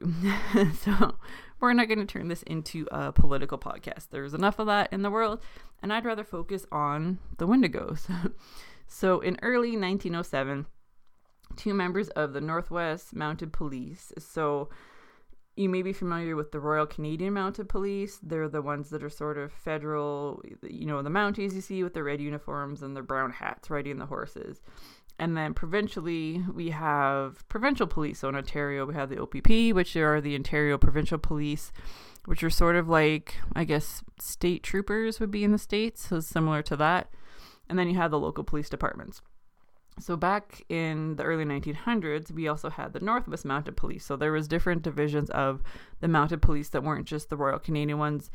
so, 0.80 1.16
we're 1.58 1.72
not 1.72 1.88
going 1.88 1.98
to 1.98 2.06
turn 2.06 2.28
this 2.28 2.44
into 2.44 2.86
a 2.92 3.10
political 3.10 3.58
podcast. 3.58 4.10
There's 4.10 4.32
enough 4.32 4.60
of 4.60 4.66
that 4.66 4.92
in 4.92 5.02
the 5.02 5.10
world, 5.10 5.42
and 5.82 5.92
I'd 5.92 6.04
rather 6.04 6.22
focus 6.22 6.66
on 6.70 7.18
the 7.38 7.48
Wendigos. 7.48 8.32
so, 8.86 9.18
in 9.18 9.38
early 9.42 9.70
1907, 9.70 10.66
two 11.58 11.74
members 11.74 12.08
of 12.10 12.32
the 12.32 12.40
Northwest 12.40 13.14
Mounted 13.14 13.52
Police. 13.52 14.12
So 14.18 14.70
you 15.56 15.68
may 15.68 15.82
be 15.82 15.92
familiar 15.92 16.36
with 16.36 16.52
the 16.52 16.60
Royal 16.60 16.86
Canadian 16.86 17.34
Mounted 17.34 17.68
Police. 17.68 18.20
They're 18.22 18.48
the 18.48 18.62
ones 18.62 18.90
that 18.90 19.02
are 19.02 19.10
sort 19.10 19.36
of 19.36 19.52
federal, 19.52 20.40
you 20.62 20.86
know, 20.86 21.02
the 21.02 21.10
Mounties 21.10 21.52
you 21.52 21.60
see 21.60 21.82
with 21.82 21.94
the 21.94 22.04
red 22.04 22.20
uniforms 22.20 22.80
and 22.80 22.94
their 22.94 23.02
brown 23.02 23.32
hats 23.32 23.68
riding 23.68 23.98
the 23.98 24.06
horses. 24.06 24.62
And 25.18 25.36
then 25.36 25.52
provincially, 25.52 26.44
we 26.54 26.70
have 26.70 27.46
provincial 27.48 27.88
police. 27.88 28.20
So 28.20 28.28
in 28.28 28.36
Ontario, 28.36 28.86
we 28.86 28.94
have 28.94 29.10
the 29.10 29.20
OPP, 29.20 29.74
which 29.74 29.96
are 29.96 30.20
the 30.20 30.36
Ontario 30.36 30.78
Provincial 30.78 31.18
Police, 31.18 31.72
which 32.24 32.44
are 32.44 32.50
sort 32.50 32.76
of 32.76 32.88
like, 32.88 33.34
I 33.56 33.64
guess, 33.64 34.04
state 34.20 34.62
troopers 34.62 35.18
would 35.18 35.32
be 35.32 35.42
in 35.42 35.50
the 35.50 35.58
States. 35.58 36.08
So 36.08 36.20
similar 36.20 36.62
to 36.62 36.76
that. 36.76 37.10
And 37.68 37.76
then 37.76 37.88
you 37.88 37.96
have 37.96 38.12
the 38.12 38.18
local 38.18 38.44
police 38.44 38.68
departments. 38.68 39.20
So 40.00 40.16
back 40.16 40.64
in 40.68 41.16
the 41.16 41.24
early 41.24 41.44
1900s, 41.44 42.30
we 42.30 42.48
also 42.48 42.70
had 42.70 42.92
the 42.92 43.00
Northwest 43.00 43.44
Mounted 43.44 43.76
Police. 43.76 44.04
So 44.04 44.16
there 44.16 44.32
was 44.32 44.48
different 44.48 44.82
divisions 44.82 45.30
of 45.30 45.62
the 46.00 46.08
mounted 46.08 46.42
police 46.42 46.68
that 46.70 46.82
weren't 46.82 47.06
just 47.06 47.30
the 47.30 47.36
Royal 47.36 47.58
Canadian 47.58 47.98
ones. 47.98 48.30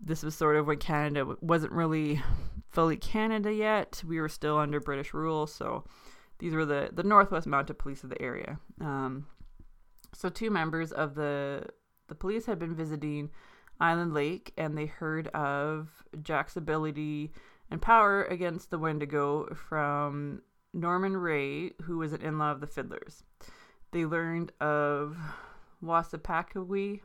This 0.00 0.22
was 0.22 0.34
sort 0.34 0.56
of 0.56 0.66
when 0.66 0.78
Canada 0.78 1.36
wasn't 1.40 1.72
really 1.72 2.22
fully 2.68 2.96
Canada 2.96 3.52
yet. 3.52 4.02
We 4.06 4.20
were 4.20 4.28
still 4.28 4.58
under 4.58 4.78
British 4.78 5.14
rule, 5.14 5.46
so 5.46 5.84
these 6.38 6.52
were 6.52 6.66
the 6.66 6.90
the 6.92 7.02
Northwest 7.02 7.46
Mounted 7.46 7.78
Police 7.78 8.04
of 8.04 8.10
the 8.10 8.20
area. 8.20 8.58
Um, 8.80 9.26
so 10.12 10.28
two 10.28 10.50
members 10.50 10.92
of 10.92 11.14
the 11.14 11.66
the 12.08 12.14
police 12.14 12.44
had 12.44 12.58
been 12.58 12.74
visiting 12.74 13.30
Island 13.80 14.12
Lake, 14.12 14.52
and 14.58 14.76
they 14.76 14.86
heard 14.86 15.28
of 15.28 15.88
Jack's 16.22 16.56
ability 16.56 17.32
and 17.70 17.80
power 17.80 18.24
against 18.24 18.70
the 18.70 18.78
Wendigo 18.78 19.46
from 19.54 20.42
Norman 20.76 21.16
Ray, 21.16 21.70
who 21.82 21.98
was 21.98 22.12
an 22.12 22.20
in 22.20 22.38
law 22.38 22.52
of 22.52 22.60
the 22.60 22.66
Fiddlers. 22.66 23.22
They 23.92 24.04
learned 24.04 24.52
of 24.60 25.16
Wasapakawi. 25.82 27.00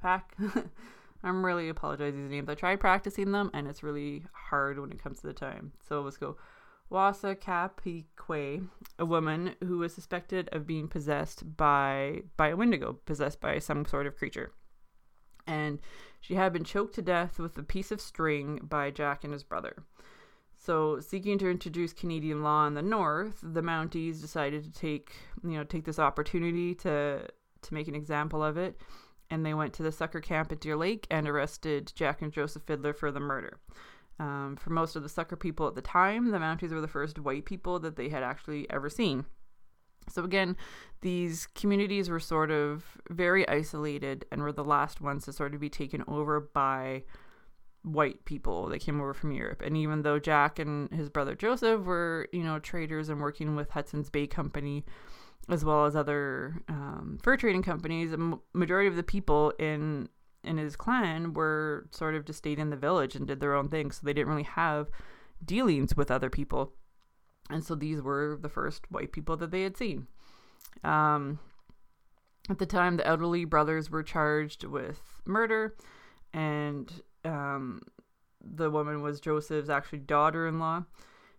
Pack. 0.00 0.36
I'm 1.22 1.44
really 1.44 1.68
apologizing 1.68 2.22
these 2.22 2.30
names. 2.30 2.48
I 2.48 2.54
tried 2.54 2.80
practicing 2.80 3.32
them 3.32 3.50
and 3.52 3.66
it's 3.66 3.82
really 3.82 4.24
hard 4.32 4.78
when 4.78 4.92
it 4.92 5.02
comes 5.02 5.20
to 5.20 5.26
the 5.26 5.32
time. 5.32 5.72
So 5.86 6.00
let's 6.00 6.16
go. 6.16 6.36
Wasa 6.88 7.34
Kapikwe, 7.34 8.68
a 8.98 9.04
woman 9.04 9.56
who 9.64 9.78
was 9.78 9.92
suspected 9.92 10.48
of 10.52 10.66
being 10.66 10.86
possessed 10.88 11.56
by 11.56 12.22
by 12.36 12.48
a 12.48 12.56
Wendigo, 12.56 12.94
possessed 13.04 13.40
by 13.40 13.58
some 13.58 13.84
sort 13.84 14.06
of 14.06 14.16
creature. 14.16 14.52
And 15.46 15.80
she 16.20 16.34
had 16.34 16.52
been 16.52 16.64
choked 16.64 16.94
to 16.94 17.02
death 17.02 17.38
with 17.38 17.58
a 17.58 17.62
piece 17.62 17.90
of 17.90 18.00
string 18.00 18.60
by 18.62 18.90
Jack 18.90 19.24
and 19.24 19.32
his 19.32 19.42
brother. 19.42 19.82
So, 20.58 21.00
seeking 21.00 21.38
to 21.38 21.50
introduce 21.50 21.92
Canadian 21.92 22.42
law 22.42 22.66
in 22.66 22.74
the 22.74 22.82
North, 22.82 23.38
the 23.42 23.62
Mounties 23.62 24.20
decided 24.20 24.64
to 24.64 24.72
take, 24.72 25.12
you 25.44 25.50
know, 25.50 25.64
take 25.64 25.84
this 25.84 25.98
opportunity 25.98 26.74
to 26.76 27.28
to 27.62 27.74
make 27.74 27.88
an 27.88 27.94
example 27.94 28.42
of 28.42 28.56
it, 28.56 28.80
and 29.30 29.44
they 29.44 29.54
went 29.54 29.72
to 29.74 29.82
the 29.82 29.92
Sucker 29.92 30.20
camp 30.20 30.52
at 30.52 30.60
Deer 30.60 30.76
Lake 30.76 31.06
and 31.10 31.28
arrested 31.28 31.92
Jack 31.94 32.22
and 32.22 32.32
Joseph 32.32 32.62
Fiddler 32.62 32.92
for 32.92 33.10
the 33.10 33.20
murder. 33.20 33.58
Um, 34.18 34.56
for 34.56 34.70
most 34.70 34.96
of 34.96 35.02
the 35.02 35.08
Sucker 35.08 35.36
people 35.36 35.66
at 35.68 35.74
the 35.74 35.82
time, 35.82 36.30
the 36.30 36.38
Mounties 36.38 36.72
were 36.72 36.80
the 36.80 36.88
first 36.88 37.18
white 37.18 37.44
people 37.44 37.78
that 37.80 37.96
they 37.96 38.08
had 38.08 38.22
actually 38.22 38.68
ever 38.70 38.88
seen. 38.88 39.26
So 40.08 40.24
again, 40.24 40.56
these 41.00 41.46
communities 41.54 42.08
were 42.08 42.20
sort 42.20 42.50
of 42.50 42.84
very 43.10 43.46
isolated 43.48 44.24
and 44.30 44.42
were 44.42 44.52
the 44.52 44.64
last 44.64 45.00
ones 45.00 45.24
to 45.24 45.32
sort 45.32 45.54
of 45.54 45.60
be 45.60 45.68
taken 45.68 46.04
over 46.06 46.40
by 46.40 47.02
white 47.86 48.24
people 48.24 48.68
that 48.68 48.80
came 48.80 49.00
over 49.00 49.14
from 49.14 49.30
Europe. 49.30 49.62
And 49.64 49.76
even 49.76 50.02
though 50.02 50.18
Jack 50.18 50.58
and 50.58 50.90
his 50.92 51.08
brother 51.08 51.34
Joseph 51.34 51.84
were, 51.84 52.28
you 52.32 52.42
know, 52.42 52.58
traders 52.58 53.08
and 53.08 53.20
working 53.20 53.54
with 53.54 53.70
Hudson's 53.70 54.10
Bay 54.10 54.26
Company, 54.26 54.84
as 55.48 55.64
well 55.64 55.86
as 55.86 55.94
other 55.94 56.56
um, 56.68 57.18
fur 57.22 57.36
trading 57.36 57.62
companies, 57.62 58.12
a 58.12 58.38
majority 58.52 58.88
of 58.88 58.96
the 58.96 59.02
people 59.02 59.52
in 59.58 60.08
in 60.42 60.58
his 60.58 60.76
clan 60.76 61.32
were 61.32 61.88
sort 61.90 62.14
of 62.14 62.24
just 62.24 62.38
stayed 62.38 62.58
in 62.58 62.70
the 62.70 62.76
village 62.76 63.16
and 63.16 63.26
did 63.26 63.40
their 63.40 63.54
own 63.54 63.68
thing. 63.68 63.90
So 63.90 64.00
they 64.04 64.12
didn't 64.12 64.28
really 64.28 64.42
have 64.44 64.88
dealings 65.44 65.96
with 65.96 66.10
other 66.10 66.30
people. 66.30 66.72
And 67.50 67.64
so 67.64 67.74
these 67.74 68.00
were 68.00 68.38
the 68.40 68.48
first 68.48 68.90
white 68.90 69.12
people 69.12 69.36
that 69.36 69.50
they 69.50 69.62
had 69.62 69.76
seen. 69.76 70.06
Um, 70.84 71.38
at 72.48 72.58
the 72.58 72.66
time, 72.66 72.96
the 72.96 73.06
elderly 73.06 73.44
brothers 73.44 73.90
were 73.90 74.02
charged 74.02 74.64
with 74.64 75.00
murder, 75.24 75.76
and 76.32 77.02
um, 77.26 77.82
the 78.40 78.70
woman 78.70 79.02
was 79.02 79.20
Joseph's 79.20 79.68
actually 79.68 80.00
daughter-in-law. 80.00 80.84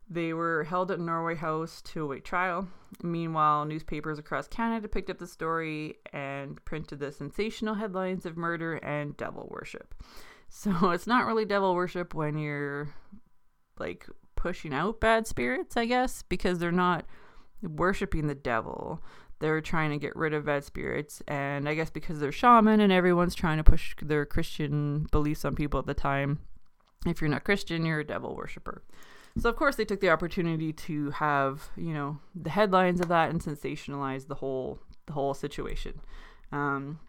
They 0.10 0.34
were 0.34 0.64
held 0.64 0.90
at 0.92 1.00
Norway 1.00 1.36
House 1.36 1.82
to 1.84 2.04
await 2.04 2.24
trial. 2.24 2.68
Meanwhile, 3.04 3.66
newspapers 3.66 4.18
across 4.18 4.48
Canada 4.48 4.88
picked 4.88 5.10
up 5.10 5.18
the 5.18 5.28
story 5.28 5.96
and 6.14 6.64
printed 6.64 7.00
the 7.00 7.12
sensational 7.12 7.76
headlines 7.76 8.26
of 8.26 8.38
murder 8.38 8.76
and 8.76 9.18
devil 9.18 9.48
worship. 9.50 9.94
So 10.50 10.92
it's 10.92 11.08
not 11.08 11.26
really 11.26 11.44
devil 11.44 11.76
worship 11.76 12.14
when 12.14 12.38
you're 12.38 12.88
like 13.80 14.08
pushing 14.38 14.74
out 14.74 15.02
bad 15.02 15.28
spirits, 15.28 15.76
I 15.76 15.84
guess, 15.84 16.22
because 16.22 16.60
they're 16.60 16.72
not 16.72 17.04
worshiping 17.62 18.28
the 18.28 18.34
devil. 18.34 19.04
They're 19.40 19.62
trying 19.62 19.92
to 19.92 19.98
get 19.98 20.16
rid 20.16 20.34
of 20.34 20.46
bad 20.46 20.64
spirits, 20.64 21.22
and 21.28 21.70
I 21.70 21.76
guess 21.76 21.90
because 21.90 22.20
they're 22.20 22.32
shaman 22.32 22.80
and 22.80 22.92
everyone's 22.92 23.36
trying 23.36 23.58
to 23.58 23.64
push 23.64 23.96
their 24.02 24.26
Christian 24.26 25.08
beliefs 25.12 25.46
on 25.46 25.56
people 25.56 25.80
at 25.80 25.86
the 25.86 25.94
time. 25.94 26.40
If 27.06 27.22
you're 27.22 27.30
not 27.30 27.44
Christian, 27.44 27.86
you're 27.86 28.00
a 28.00 28.06
devil 28.06 28.36
worshiper. 28.36 28.84
So 29.40 29.50
of 29.50 29.56
course 29.56 29.76
they 29.76 29.86
took 29.86 30.02
the 30.02 30.10
opportunity 30.10 30.74
to 30.74 31.12
have 31.12 31.70
you 31.78 31.94
know 31.94 32.18
the 32.36 32.50
headlines 32.50 33.00
of 33.00 33.10
that 33.10 33.30
and 33.30 33.42
sensationalize 33.42 34.28
the 34.28 34.36
whole 34.36 34.80
the 35.06 35.14
whole 35.14 35.34
situation. 35.34 36.02
Um, 36.52 37.00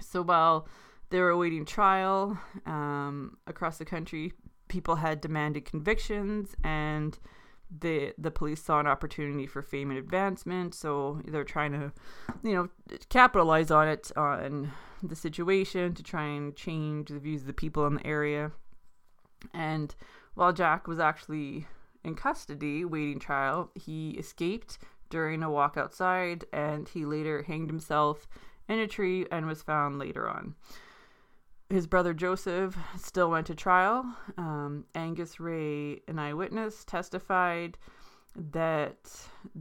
so 0.00 0.22
while 0.22 0.68
they 1.10 1.20
were 1.20 1.30
awaiting 1.30 1.64
trial 1.64 2.38
um, 2.66 3.36
across 3.46 3.78
the 3.78 3.84
country, 3.84 4.32
people 4.68 4.96
had 4.96 5.20
demanded 5.20 5.64
convictions 5.64 6.54
and 6.62 7.18
the 7.78 8.12
the 8.18 8.30
police 8.30 8.62
saw 8.62 8.80
an 8.80 8.86
opportunity 8.86 9.46
for 9.46 9.62
fame 9.62 9.90
and 9.90 9.98
advancement 9.98 10.74
so 10.74 11.20
they're 11.26 11.44
trying 11.44 11.72
to 11.72 11.92
you 12.42 12.52
know 12.54 12.68
capitalize 13.08 13.70
on 13.70 13.86
it 13.86 14.10
on 14.16 14.72
the 15.02 15.16
situation 15.16 15.94
to 15.94 16.02
try 16.02 16.24
and 16.24 16.56
change 16.56 17.08
the 17.08 17.18
views 17.18 17.42
of 17.42 17.46
the 17.46 17.52
people 17.52 17.86
in 17.86 17.94
the 17.94 18.06
area. 18.06 18.52
And 19.54 19.94
while 20.34 20.52
jack 20.52 20.86
was 20.86 20.98
actually 20.98 21.66
in 22.04 22.14
custody 22.14 22.84
waiting 22.84 23.18
trial 23.18 23.70
he 23.74 24.10
escaped 24.12 24.78
during 25.08 25.42
a 25.42 25.50
walk 25.50 25.76
outside 25.76 26.44
and 26.52 26.88
he 26.88 27.04
later 27.04 27.42
hanged 27.42 27.68
himself 27.68 28.28
in 28.68 28.78
a 28.78 28.86
tree 28.86 29.26
and 29.30 29.46
was 29.46 29.62
found 29.62 29.98
later 29.98 30.28
on 30.28 30.54
his 31.70 31.86
brother 31.86 32.12
Joseph 32.12 32.76
still 32.98 33.30
went 33.30 33.46
to 33.46 33.54
trial. 33.54 34.04
Um, 34.36 34.84
Angus 34.94 35.38
Ray, 35.38 36.02
an 36.08 36.18
eyewitness, 36.18 36.84
testified 36.84 37.78
that 38.36 39.10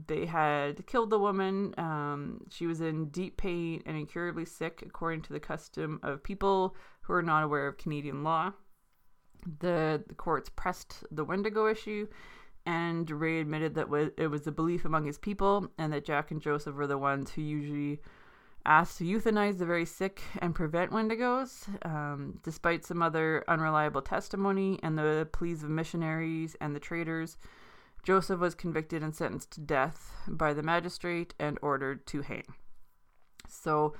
they 0.08 0.26
had 0.26 0.86
killed 0.88 1.10
the 1.10 1.20
woman. 1.20 1.74
Um, 1.78 2.42
she 2.50 2.68
was 2.68 2.82
in 2.82 3.10
deep 3.10 3.38
pain 3.38 3.82
and 3.86 3.96
incurably 3.96 4.46
sick, 4.46 4.84
according 4.86 5.22
to 5.24 5.34
the 5.34 5.40
custom 5.40 6.00
of 6.04 6.24
people 6.24 6.76
who 7.02 7.14
are 7.14 7.24
not 7.24 7.44
aware 7.44 7.68
of 7.68 7.78
Canadian 7.78 8.24
law. 8.24 8.54
The, 9.60 10.04
the 10.08 10.16
courts 10.16 10.50
pressed 10.50 11.04
the 11.12 11.24
Wendigo 11.24 11.68
issue, 11.68 12.08
and 12.66 13.10
Ray 13.10 13.40
admitted 13.40 13.76
that 13.76 14.14
it 14.18 14.28
was 14.28 14.46
a 14.46 14.52
belief 14.52 14.84
among 14.84 15.06
his 15.06 15.18
people, 15.18 15.72
and 15.78 15.94
that 15.94 16.06
Jack 16.06 16.32
and 16.32 16.42
Joseph 16.42 16.76
were 16.76 16.88
the 16.88 16.98
ones 16.98 17.32
who 17.32 17.42
usually 17.42 18.02
asked 18.66 18.98
to 18.98 19.04
euthanize 19.04 19.58
the 19.58 19.66
very 19.66 19.86
sick 19.86 20.22
and 20.40 20.54
prevent 20.54 20.92
wendigos, 20.92 21.68
um, 21.86 22.40
despite 22.44 22.86
some 22.86 23.02
other 23.02 23.44
unreliable 23.48 24.02
testimony 24.02 24.80
and 24.84 24.98
the 24.98 25.28
pleas 25.32 25.64
of 25.64 25.70
missionaries 25.70 26.56
and 26.62 26.76
the 26.76 26.80
traders. 26.80 27.38
Joseph 28.04 28.40
was 28.40 28.56
convicted 28.56 29.04
and 29.04 29.16
sentenced 29.16 29.52
to 29.52 29.62
death 29.62 30.14
by 30.28 30.54
the 30.54 30.64
magistrate 30.64 31.34
and 31.40 31.58
ordered 31.62 32.06
to 32.08 32.22
hang. 32.22 32.44
So 33.48 33.94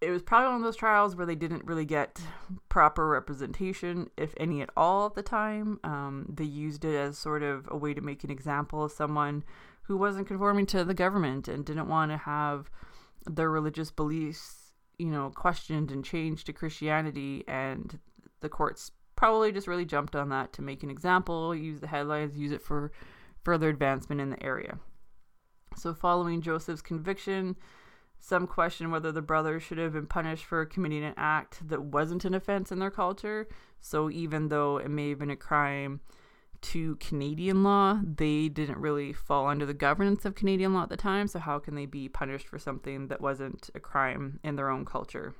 it 0.00 0.10
was 0.10 0.22
probably 0.22 0.48
one 0.48 0.56
of 0.56 0.62
those 0.62 0.76
trials 0.76 1.16
where 1.16 1.26
they 1.26 1.34
didn't 1.34 1.64
really 1.64 1.86
get 1.86 2.20
proper 2.68 3.08
representation, 3.08 4.10
if 4.16 4.34
any 4.36 4.60
at 4.60 4.70
all, 4.76 5.06
at 5.06 5.14
the 5.14 5.22
time. 5.22 5.80
Um, 5.84 6.26
they 6.28 6.44
used 6.44 6.84
it 6.84 6.94
as 6.94 7.16
sort 7.16 7.42
of 7.42 7.66
a 7.70 7.76
way 7.76 7.94
to 7.94 8.00
make 8.00 8.24
an 8.24 8.30
example 8.30 8.84
of 8.84 8.92
someone 8.92 9.44
who 9.84 9.96
wasn't 9.96 10.26
conforming 10.26 10.66
to 10.66 10.84
the 10.84 10.94
government 10.94 11.48
and 11.48 11.64
didn't 11.64 11.88
want 11.88 12.10
to 12.10 12.18
have 12.18 12.70
their 13.26 13.50
religious 13.50 13.90
beliefs, 13.90 14.72
you 14.98 15.10
know, 15.10 15.30
questioned 15.30 15.90
and 15.90 16.04
changed 16.04 16.46
to 16.46 16.52
Christianity, 16.52 17.44
and 17.48 17.98
the 18.40 18.48
courts 18.48 18.92
probably 19.16 19.52
just 19.52 19.66
really 19.66 19.84
jumped 19.84 20.16
on 20.16 20.28
that 20.30 20.52
to 20.54 20.62
make 20.62 20.82
an 20.82 20.90
example, 20.90 21.54
use 21.54 21.80
the 21.80 21.86
headlines, 21.86 22.36
use 22.36 22.52
it 22.52 22.62
for 22.62 22.92
further 23.42 23.68
advancement 23.68 24.20
in 24.20 24.30
the 24.30 24.42
area. 24.42 24.78
So, 25.76 25.94
following 25.94 26.40
Joseph's 26.40 26.82
conviction, 26.82 27.56
some 28.18 28.46
question 28.46 28.90
whether 28.90 29.12
the 29.12 29.22
brothers 29.22 29.62
should 29.62 29.78
have 29.78 29.92
been 29.92 30.06
punished 30.06 30.44
for 30.44 30.64
committing 30.64 31.04
an 31.04 31.14
act 31.16 31.68
that 31.68 31.82
wasn't 31.82 32.24
an 32.24 32.34
offense 32.34 32.72
in 32.72 32.78
their 32.78 32.90
culture. 32.90 33.48
So, 33.80 34.10
even 34.10 34.48
though 34.48 34.78
it 34.78 34.88
may 34.88 35.10
have 35.10 35.18
been 35.18 35.30
a 35.30 35.36
crime, 35.36 36.00
to 36.64 36.96
Canadian 36.96 37.62
law, 37.62 38.00
they 38.02 38.48
didn't 38.48 38.78
really 38.78 39.12
fall 39.12 39.46
under 39.46 39.66
the 39.66 39.74
governance 39.74 40.24
of 40.24 40.34
Canadian 40.34 40.72
law 40.72 40.84
at 40.84 40.88
the 40.88 40.96
time. 40.96 41.28
So, 41.28 41.38
how 41.38 41.58
can 41.58 41.74
they 41.74 41.86
be 41.86 42.08
punished 42.08 42.48
for 42.48 42.58
something 42.58 43.08
that 43.08 43.20
wasn't 43.20 43.70
a 43.74 43.80
crime 43.80 44.40
in 44.42 44.56
their 44.56 44.70
own 44.70 44.84
culture? 44.84 45.34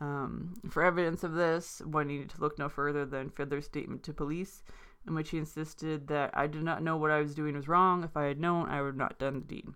Um, 0.00 0.54
for 0.68 0.82
evidence 0.82 1.24
of 1.24 1.34
this, 1.34 1.80
one 1.84 2.08
needed 2.08 2.30
to 2.30 2.40
look 2.40 2.58
no 2.58 2.68
further 2.68 3.04
than 3.04 3.30
Fiddler's 3.30 3.66
statement 3.66 4.02
to 4.04 4.12
police, 4.12 4.62
in 5.06 5.14
which 5.14 5.30
he 5.30 5.38
insisted 5.38 6.08
that 6.08 6.30
I 6.34 6.46
did 6.46 6.62
not 6.62 6.82
know 6.82 6.96
what 6.96 7.10
I 7.10 7.20
was 7.20 7.34
doing 7.34 7.56
was 7.56 7.68
wrong. 7.68 8.04
If 8.04 8.16
I 8.16 8.24
had 8.24 8.40
known, 8.40 8.68
I 8.68 8.80
would 8.80 8.88
have 8.88 8.96
not 8.96 9.18
done 9.18 9.34
the 9.34 9.46
deed. 9.46 9.66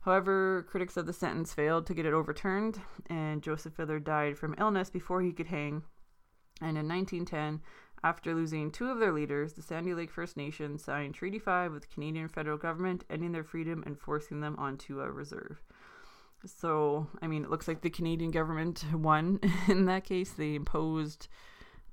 However, 0.00 0.64
critics 0.68 0.96
of 0.96 1.06
the 1.06 1.12
sentence 1.12 1.52
failed 1.52 1.84
to 1.86 1.94
get 1.94 2.06
it 2.06 2.14
overturned, 2.14 2.80
and 3.10 3.42
Joseph 3.42 3.74
Fiddler 3.74 3.98
died 3.98 4.38
from 4.38 4.54
illness 4.56 4.88
before 4.88 5.20
he 5.20 5.32
could 5.32 5.48
hang. 5.48 5.82
And 6.60 6.78
in 6.78 6.88
1910, 6.88 7.60
after 8.02 8.34
losing 8.34 8.70
two 8.70 8.88
of 8.88 8.98
their 8.98 9.12
leaders, 9.12 9.54
the 9.54 9.62
Sandy 9.62 9.94
Lake 9.94 10.10
First 10.10 10.36
Nation 10.36 10.78
signed 10.78 11.14
Treaty 11.14 11.38
5 11.38 11.72
with 11.72 11.82
the 11.82 11.94
Canadian 11.94 12.28
federal 12.28 12.58
government, 12.58 13.04
ending 13.10 13.32
their 13.32 13.44
freedom 13.44 13.82
and 13.86 13.98
forcing 13.98 14.40
them 14.40 14.56
onto 14.58 15.00
a 15.00 15.10
reserve. 15.10 15.60
So, 16.44 17.08
I 17.22 17.26
mean, 17.26 17.44
it 17.44 17.50
looks 17.50 17.66
like 17.66 17.80
the 17.80 17.90
Canadian 17.90 18.30
government 18.30 18.84
won 18.92 19.40
in 19.68 19.86
that 19.86 20.04
case. 20.04 20.32
They 20.32 20.54
imposed 20.54 21.28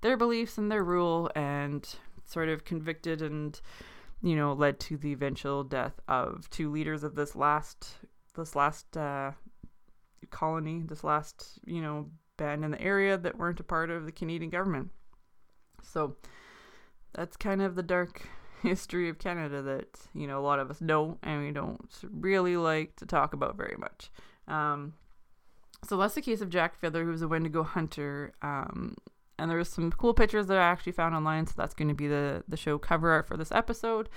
their 0.02 0.18
beliefs 0.18 0.58
and 0.58 0.72
their 0.72 0.84
rule 0.84 1.32
and 1.36 1.88
sort 2.26 2.50
of 2.50 2.66
convicted 2.66 3.22
and, 3.22 3.60
you 4.22 4.36
know, 4.36 4.54
led 4.54 4.80
to 4.82 4.98
the 4.98 5.14
eventual 5.14 5.64
death 5.64 6.00
of 6.08 6.50
two 6.50 6.72
leaders 6.72 7.04
of 7.04 7.16
this 7.16 7.36
last, 7.36 7.96
this 8.36 8.56
last, 8.56 8.98
uh, 8.98 9.32
colony, 10.30 10.84
this 10.86 11.04
last, 11.04 11.60
you 11.66 11.82
know, 11.82 12.10
band 12.38 12.66
in 12.66 12.72
the 12.72 12.82
area 12.82 13.18
that 13.18 13.38
weren't 13.38 13.60
a 13.60 13.64
part 13.64 13.90
of 13.90 14.06
the 14.06 14.12
Canadian 14.12 14.50
government. 14.50 14.90
So 15.84 16.16
that's 17.14 17.38
kind 17.38 17.62
of 17.62 17.76
the 17.76 17.84
dark 17.84 18.28
history 18.62 19.10
of 19.10 19.20
Canada 19.20 19.62
that, 19.62 20.00
you 20.14 20.28
know, 20.28 20.40
a 20.40 20.46
lot 20.46 20.60
of 20.60 20.70
us 20.70 20.82
know 20.82 21.18
and 21.24 21.44
we 21.44 21.52
don't 21.52 21.88
really 22.12 22.58
like 22.58 22.96
to 22.98 23.06
talk 23.06 23.34
about 23.34 23.58
very 23.58 23.76
much. 23.78 24.12
Um, 24.48 24.94
so 25.88 25.98
that's 25.98 26.16
the 26.16 26.22
case 26.22 26.42
of 26.42 26.50
Jack 26.50 26.80
Fiddler, 26.80 27.04
who's 27.04 27.22
a 27.22 27.28
Wendigo 27.28 27.64
hunter. 27.64 28.34
Um, 28.42 28.96
and 29.38 29.50
there 29.50 29.58
was 29.58 29.70
some 29.70 29.92
cool 29.92 30.14
pictures 30.14 30.48
that 30.48 30.58
I 30.58 30.64
actually 30.64 30.94
found 30.94 31.16
online, 31.16 31.48
so 31.48 31.54
that's 31.58 31.74
going 31.74 31.90
to 31.90 31.94
be 31.94 32.08
the 32.08 32.44
the 32.48 32.58
show 32.58 32.78
cover 32.78 33.12
art 33.12 33.28
for 33.28 33.36
this 33.36 33.52
episode. 33.52 34.10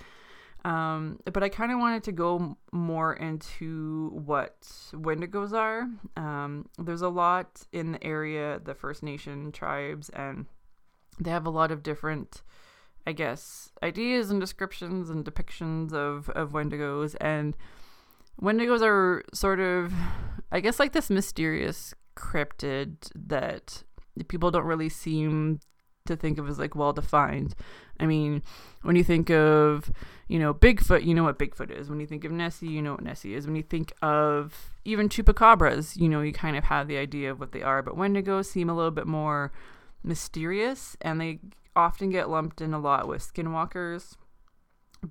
Um, 0.65 1.21
but 1.33 1.43
I 1.43 1.49
kind 1.49 1.71
of 1.71 1.79
wanted 1.79 2.03
to 2.05 2.13
go 2.13 2.57
more 2.73 3.15
into 3.15 4.11
what 4.25 4.61
Wendigos 4.93 5.53
are. 5.53 5.89
Um, 6.17 6.69
there's 6.77 7.03
a 7.03 7.09
lot 7.09 7.63
in 7.73 7.93
the 7.93 8.05
area, 8.05 8.61
the 8.63 8.75
First 8.75 9.03
Nation 9.03 9.53
tribes, 9.53 10.09
and 10.11 10.47
they 11.19 11.31
have 11.31 11.47
a 11.47 11.51
lot 11.51 11.71
of 11.71 11.83
different 11.83 12.43
I 13.07 13.13
guess 13.13 13.71
ideas 13.83 14.31
and 14.31 14.41
descriptions 14.41 15.11
and 15.11 15.25
depictions 15.25 15.93
of 15.93 16.29
of 16.31 16.53
Wendigos 16.53 17.15
and 17.21 17.57
Wendigos 18.41 18.83
are 18.83 19.25
sort 19.33 19.61
of 19.61 19.93
I 20.51 20.61
guess 20.61 20.79
like 20.79 20.93
this 20.93 21.11
mysterious 21.11 21.95
cryptid 22.17 22.97
that 23.15 23.85
people 24.29 24.51
don't 24.51 24.65
really 24.65 24.89
seem 24.89 25.61
to 26.07 26.17
think 26.17 26.39
of 26.39 26.49
as 26.49 26.59
like 26.59 26.75
well 26.75 26.93
defined. 26.93 27.55
I 27.99 28.07
mean, 28.07 28.43
when 28.83 28.97
you 28.97 29.05
think 29.05 29.31
of, 29.31 29.91
you 30.29 30.39
know, 30.39 30.55
Bigfoot, 30.55 31.05
you 31.05 31.15
know 31.15 31.25
what 31.25 31.39
Bigfoot 31.39 31.71
is. 31.71 31.89
When 31.89 32.01
you 32.01 32.07
think 32.07 32.25
of 32.25 32.33
Nessie, 32.33 32.69
you 32.69 32.83
know 32.83 32.93
what 32.93 33.03
Nessie 33.03 33.35
is. 33.35 33.47
When 33.47 33.57
you 33.57 33.63
think 33.63 33.93
of 34.03 34.73
even 34.85 35.09
chupacabras, 35.09 35.97
you 35.97 36.09
know, 36.09 36.21
you 36.21 36.33
kind 36.33 36.57
of 36.57 36.65
have 36.65 36.89
the 36.89 36.97
idea 36.97 37.31
of 37.31 37.41
what 37.41 37.53
they 37.53 37.63
are. 37.63 37.83
But 37.83 37.97
Wendigos 37.97 38.47
seem 38.47 38.71
a 38.71 38.77
little 38.77 38.91
bit 38.91 39.07
more 39.07 39.53
mysterious 40.03 40.97
and 41.01 41.21
they 41.21 41.41
often 41.75 42.11
get 42.11 42.31
lumped 42.31 42.61
in 42.61 42.73
a 42.73 42.79
lot 42.79 43.07
with 43.07 43.23
skinwalkers. 43.23 44.17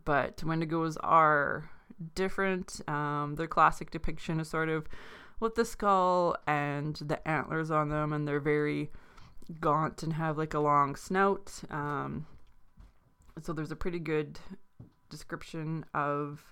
But 0.03 0.37
Wendigos 0.37 0.97
are 1.01 1.69
different. 2.15 2.81
Um, 2.87 3.35
their 3.35 3.47
classic 3.47 3.91
depiction 3.91 4.39
is 4.39 4.49
sort 4.49 4.69
of 4.69 4.87
with 5.39 5.55
the 5.55 5.65
skull 5.65 6.35
and 6.47 6.95
the 6.95 7.25
antlers 7.27 7.71
on 7.71 7.89
them, 7.89 8.13
and 8.13 8.27
they're 8.27 8.39
very 8.39 8.91
gaunt 9.59 10.01
and 10.01 10.13
have 10.13 10.37
like 10.37 10.53
a 10.53 10.59
long 10.59 10.95
snout. 10.95 11.61
Um, 11.69 12.25
so 13.41 13.53
there's 13.53 13.71
a 13.71 13.75
pretty 13.75 13.99
good 13.99 14.39
description 15.09 15.85
of 15.93 16.43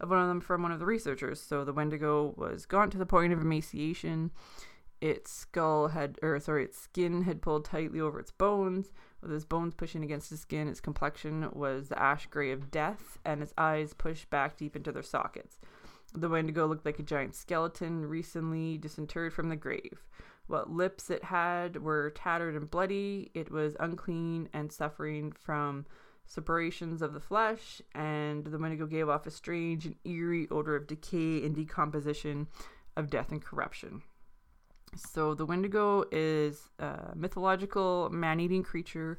of 0.00 0.08
one 0.08 0.18
of 0.18 0.28
them 0.28 0.40
from 0.40 0.62
one 0.62 0.72
of 0.72 0.78
the 0.78 0.86
researchers. 0.86 1.40
So 1.40 1.62
the 1.62 1.74
Wendigo 1.74 2.32
was 2.36 2.64
gaunt 2.64 2.92
to 2.92 2.98
the 2.98 3.04
point 3.04 3.34
of 3.34 3.40
emaciation 3.42 4.30
its 5.00 5.32
skull 5.32 5.88
had, 5.88 6.18
or 6.22 6.38
sorry, 6.40 6.64
its 6.64 6.78
skin 6.78 7.22
had 7.22 7.42
pulled 7.42 7.64
tightly 7.64 8.00
over 8.00 8.20
its 8.20 8.30
bones. 8.30 8.90
With 9.22 9.32
its 9.32 9.44
bones 9.44 9.74
pushing 9.74 10.02
against 10.02 10.30
the 10.30 10.36
skin, 10.36 10.68
its 10.68 10.80
complexion 10.80 11.50
was 11.52 11.88
the 11.88 11.98
ash 11.98 12.26
gray 12.26 12.52
of 12.52 12.70
death, 12.70 13.18
and 13.24 13.42
its 13.42 13.54
eyes 13.56 13.94
pushed 13.94 14.30
back 14.30 14.56
deep 14.56 14.76
into 14.76 14.92
their 14.92 15.02
sockets. 15.02 15.58
The 16.12 16.28
Wendigo 16.28 16.66
looked 16.66 16.84
like 16.84 16.98
a 16.98 17.04
giant 17.04 17.34
skeleton 17.34 18.04
recently 18.04 18.78
disinterred 18.78 19.32
from 19.32 19.48
the 19.48 19.56
grave. 19.56 20.04
What 20.48 20.70
lips 20.70 21.10
it 21.10 21.24
had 21.24 21.82
were 21.82 22.10
tattered 22.10 22.56
and 22.56 22.68
bloody. 22.68 23.30
It 23.34 23.50
was 23.50 23.76
unclean 23.78 24.48
and 24.52 24.72
suffering 24.72 25.32
from 25.32 25.86
separations 26.26 27.02
of 27.02 27.12
the 27.12 27.20
flesh, 27.20 27.80
and 27.94 28.44
the 28.44 28.58
Wendigo 28.58 28.86
gave 28.86 29.08
off 29.08 29.26
a 29.26 29.30
strange 29.30 29.86
and 29.86 29.94
eerie 30.04 30.48
odor 30.50 30.76
of 30.76 30.86
decay 30.86 31.44
and 31.44 31.54
decomposition, 31.54 32.48
of 32.96 33.10
death 33.10 33.30
and 33.30 33.42
corruption. 33.42 34.02
So 34.96 35.34
the 35.34 35.46
Wendigo 35.46 36.04
is 36.10 36.68
a 36.78 37.12
mythological 37.14 38.10
man 38.10 38.40
eating 38.40 38.62
creature 38.62 39.18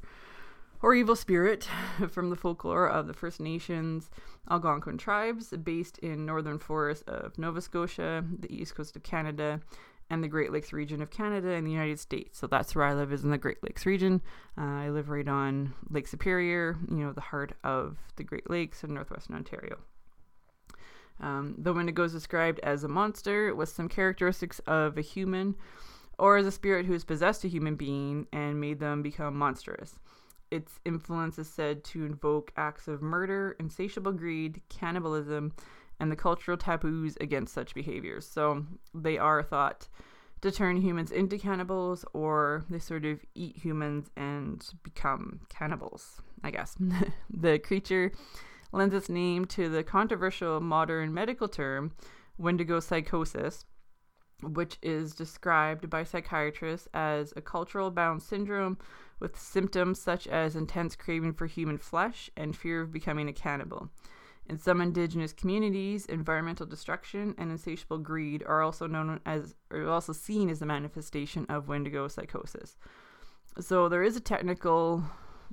or 0.81 0.95
evil 0.95 1.15
spirit 1.15 1.67
from 2.09 2.29
the 2.29 2.35
folklore 2.35 2.89
of 2.89 3.07
the 3.07 3.13
First 3.13 3.39
Nations 3.39 4.09
Algonquin 4.49 4.97
tribes 4.97 5.49
based 5.63 5.97
in 5.99 6.25
northern 6.25 6.59
forests 6.59 7.03
of 7.07 7.37
Nova 7.37 7.61
Scotia, 7.61 8.23
the 8.39 8.53
east 8.53 8.75
coast 8.75 8.95
of 8.95 9.03
Canada, 9.03 9.61
and 10.09 10.23
the 10.23 10.27
Great 10.27 10.51
Lakes 10.51 10.73
region 10.73 11.01
of 11.01 11.09
Canada 11.09 11.51
and 11.51 11.65
the 11.65 11.71
United 11.71 11.99
States. 11.99 12.37
So 12.37 12.47
that's 12.47 12.75
where 12.75 12.85
I 12.85 12.93
live 12.93 13.13
is 13.13 13.23
in 13.23 13.29
the 13.29 13.37
Great 13.37 13.63
Lakes 13.63 13.85
region. 13.85 14.21
Uh, 14.57 14.61
I 14.61 14.89
live 14.89 15.09
right 15.09 15.27
on 15.27 15.73
Lake 15.89 16.07
Superior, 16.07 16.77
you 16.89 16.97
know, 16.97 17.13
the 17.13 17.21
heart 17.21 17.53
of 17.63 17.97
the 18.17 18.23
Great 18.23 18.49
Lakes 18.49 18.83
in 18.83 18.93
northwestern 18.93 19.37
Ontario. 19.37 19.77
Um, 21.21 21.55
the 21.57 21.71
Wendigo 21.71 22.03
is 22.03 22.13
described 22.13 22.59
as 22.61 22.83
a 22.83 22.87
monster 22.87 23.53
with 23.55 23.69
some 23.69 23.87
characteristics 23.87 24.59
of 24.67 24.97
a 24.97 25.01
human 25.01 25.55
or 26.17 26.37
as 26.37 26.45
a 26.45 26.51
spirit 26.51 26.85
who 26.85 26.93
has 26.93 27.03
possessed 27.03 27.43
a 27.43 27.47
human 27.47 27.75
being 27.75 28.27
and 28.33 28.59
made 28.59 28.79
them 28.79 29.01
become 29.01 29.35
monstrous. 29.35 29.99
Its 30.49 30.79
influence 30.83 31.39
is 31.39 31.47
said 31.49 31.83
to 31.85 32.05
invoke 32.05 32.51
acts 32.57 32.87
of 32.87 33.01
murder, 33.01 33.55
insatiable 33.59 34.11
greed, 34.11 34.61
cannibalism, 34.67 35.53
and 35.99 36.11
the 36.11 36.15
cultural 36.15 36.57
taboos 36.57 37.15
against 37.21 37.53
such 37.53 37.73
behaviors. 37.73 38.27
So 38.27 38.65
they 38.93 39.17
are 39.17 39.41
thought 39.41 39.87
to 40.41 40.51
turn 40.51 40.77
humans 40.77 41.11
into 41.11 41.37
cannibals, 41.37 42.03
or 42.13 42.65
they 42.69 42.79
sort 42.79 43.05
of 43.05 43.23
eat 43.35 43.57
humans 43.57 44.09
and 44.17 44.67
become 44.83 45.41
cannibals, 45.49 46.21
I 46.43 46.51
guess. 46.51 46.75
the 47.29 47.59
creature 47.59 48.11
lends 48.71 48.93
its 48.93 49.09
name 49.09 49.45
to 49.45 49.69
the 49.69 49.83
controversial 49.83 50.59
modern 50.59 51.13
medical 51.13 51.47
term 51.47 51.91
Wendigo 52.37 52.79
psychosis, 52.79 53.65
which 54.41 54.77
is 54.81 55.13
described 55.13 55.89
by 55.89 56.03
psychiatrists 56.03 56.87
as 56.93 57.33
a 57.35 57.41
cultural 57.41 57.91
bound 57.91 58.21
syndrome 58.21 58.77
with 59.19 59.39
symptoms 59.39 60.01
such 60.01 60.27
as 60.27 60.55
intense 60.55 60.95
craving 60.95 61.33
for 61.33 61.45
human 61.45 61.77
flesh 61.77 62.29
and 62.35 62.55
fear 62.55 62.81
of 62.81 62.91
becoming 62.91 63.27
a 63.27 63.33
cannibal. 63.33 63.89
In 64.47 64.57
some 64.57 64.81
indigenous 64.81 65.31
communities, 65.31 66.07
environmental 66.07 66.65
destruction 66.65 67.35
and 67.37 67.51
insatiable 67.51 67.99
greed 67.99 68.43
are 68.45 68.61
also 68.61 68.87
known 68.87 69.19
as, 69.25 69.53
or 69.69 69.87
also 69.87 70.11
seen 70.11 70.49
as 70.49 70.61
a 70.61 70.65
manifestation 70.65 71.45
of 71.47 71.67
Wendigo 71.67 72.07
psychosis. 72.07 72.75
So 73.59 73.87
there 73.87 74.03
is 74.03 74.15
a 74.15 74.19
technical, 74.19 75.03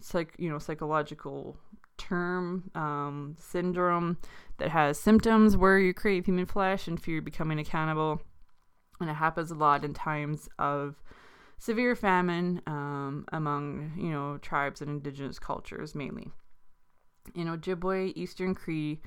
psych, 0.01 0.35
you 0.39 0.49
know, 0.49 0.59
psychological 0.59 1.59
term 2.09 2.71
um, 2.75 3.37
syndrome 3.39 4.19
that 4.59 4.71
has 4.71 4.99
symptoms 4.99 5.57
where 5.57 5.79
you 5.79 5.93
crave 5.93 6.27
human 6.27 6.47
flesh 6.47 6.89
and 6.89 7.01
fear 7.01 7.21
becoming 7.21 7.59
accountable. 7.59 8.21
And 9.01 9.09
it 9.09 9.15
happens 9.15 9.51
a 9.51 9.55
lot 9.55 9.85
in 9.85 9.95
times 9.95 10.49
of 10.59 11.03
severe 11.59 11.95
famine 11.95 12.63
um, 12.67 13.27
among, 13.33 13.93
you 13.97 14.11
know, 14.11 14.39
tribes 14.39 14.81
and 14.81 14.91
indigenous 14.91 15.39
cultures 15.39 15.95
mainly. 15.95 16.31
In 17.35 17.47
Ojibwe, 17.47 18.13
Eastern 18.17 18.55
Cree, 18.55 19.01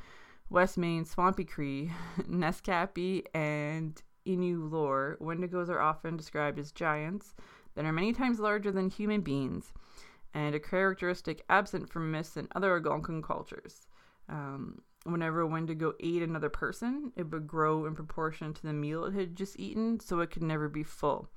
West 0.50 0.78
Main, 0.78 1.06
Swampy 1.06 1.44
Cree, 1.44 1.92
Naskapi, 2.30 3.24
and 3.34 4.02
Innu 4.28 4.72
lore, 4.72 5.18
wendigos 5.20 5.70
are 5.70 5.82
often 5.82 6.16
described 6.16 6.60
as 6.60 6.72
giants 6.72 7.34
that 7.76 7.86
are 7.86 7.94
many 7.94 8.14
times 8.14 8.40
larger 8.40 8.72
than 8.72 8.90
human 8.90 9.22
beings 9.22 9.74
and 10.34 10.56
a 10.56 10.60
characteristic 10.60 11.44
absent 11.50 11.90
from 11.90 12.12
myths 12.12 12.38
and 12.38 12.48
other 12.56 12.74
Algonquin 12.74 13.22
cultures. 13.22 13.88
Um, 14.30 14.82
whenever 15.04 15.42
a 15.42 15.48
Wendigo 15.48 15.94
ate 16.00 16.22
another 16.22 16.50
person, 16.50 17.12
it 17.16 17.32
would 17.32 17.48
grow 17.48 17.86
in 17.86 17.96
proportion 17.96 18.54
to 18.54 18.62
the 18.64 18.74
meal 18.74 19.06
it 19.06 19.14
had 19.14 19.36
just 19.36 19.60
eaten, 19.60 20.00
so 20.00 20.20
it 20.20 20.32
could 20.32 20.44
never 20.44 20.70
be 20.70 20.84
full. 20.84 21.30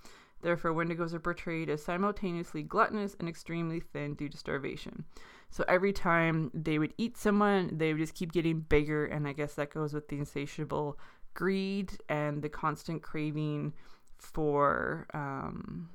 Therefore, 0.42 0.74
Wendigos 0.74 1.14
are 1.14 1.20
portrayed 1.20 1.70
as 1.70 1.82
simultaneously 1.82 2.62
gluttonous 2.62 3.16
and 3.18 3.28
extremely 3.28 3.80
thin 3.80 4.14
due 4.14 4.28
to 4.28 4.36
starvation. 4.36 5.04
So 5.48 5.64
every 5.66 5.92
time 5.92 6.50
they 6.52 6.78
would 6.78 6.92
eat 6.98 7.16
someone, 7.16 7.70
they 7.78 7.92
would 7.92 8.00
just 8.00 8.14
keep 8.14 8.32
getting 8.32 8.60
bigger, 8.60 9.06
and 9.06 9.26
I 9.26 9.32
guess 9.32 9.54
that 9.54 9.72
goes 9.72 9.94
with 9.94 10.08
the 10.08 10.18
insatiable 10.18 10.98
greed 11.32 11.92
and 12.08 12.42
the 12.42 12.48
constant 12.48 13.02
craving 13.02 13.72
for 14.18 15.06
um, 15.14 15.88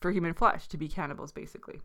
for 0.00 0.10
human 0.10 0.34
flesh 0.34 0.68
to 0.68 0.78
be 0.78 0.88
cannibals, 0.88 1.32
basically. 1.32 1.80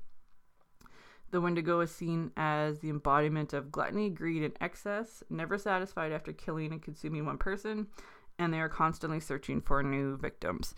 The 1.36 1.42
Wendigo 1.42 1.82
is 1.82 1.92
seen 1.92 2.32
as 2.38 2.80
the 2.80 2.90
embodiment 2.90 3.52
of 3.52 3.70
gluttony, 3.70 4.10
greed, 4.10 4.42
and 4.42 4.54
excess, 4.62 5.22
never 5.30 5.58
satisfied 5.58 6.14
after 6.14 6.32
killing 6.32 6.72
and 6.72 6.82
consuming 6.82 7.26
one 7.26 7.38
person, 7.38 7.88
and 8.40 8.54
they 8.54 8.62
are 8.62 8.70
constantly 8.70 9.20
searching 9.20 9.60
for 9.60 9.84
new 9.84 10.16
victims. 10.16 10.74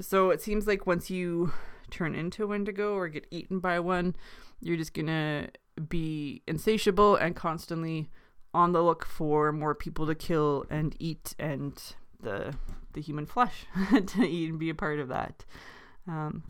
So 0.00 0.30
it 0.30 0.40
seems 0.40 0.68
like 0.68 0.86
once 0.86 1.10
you 1.10 1.52
turn 1.90 2.14
into 2.14 2.44
a 2.44 2.46
Wendigo 2.46 2.94
or 2.94 3.08
get 3.08 3.26
eaten 3.32 3.58
by 3.58 3.80
one, 3.80 4.14
you're 4.60 4.76
just 4.76 4.94
gonna 4.94 5.48
be 5.88 6.40
insatiable 6.46 7.16
and 7.16 7.34
constantly 7.34 8.08
on 8.54 8.70
the 8.70 8.84
look 8.84 9.04
for 9.04 9.50
more 9.50 9.74
people 9.74 10.06
to 10.06 10.14
kill 10.14 10.66
and 10.70 10.94
eat 11.00 11.34
and 11.40 11.96
the 12.20 12.54
the 12.92 13.00
human 13.00 13.26
flesh 13.26 13.66
to 14.06 14.22
eat 14.22 14.50
and 14.50 14.60
be 14.60 14.70
a 14.70 14.74
part 14.76 15.00
of 15.00 15.08
that. 15.08 15.44
Um, 16.06 16.44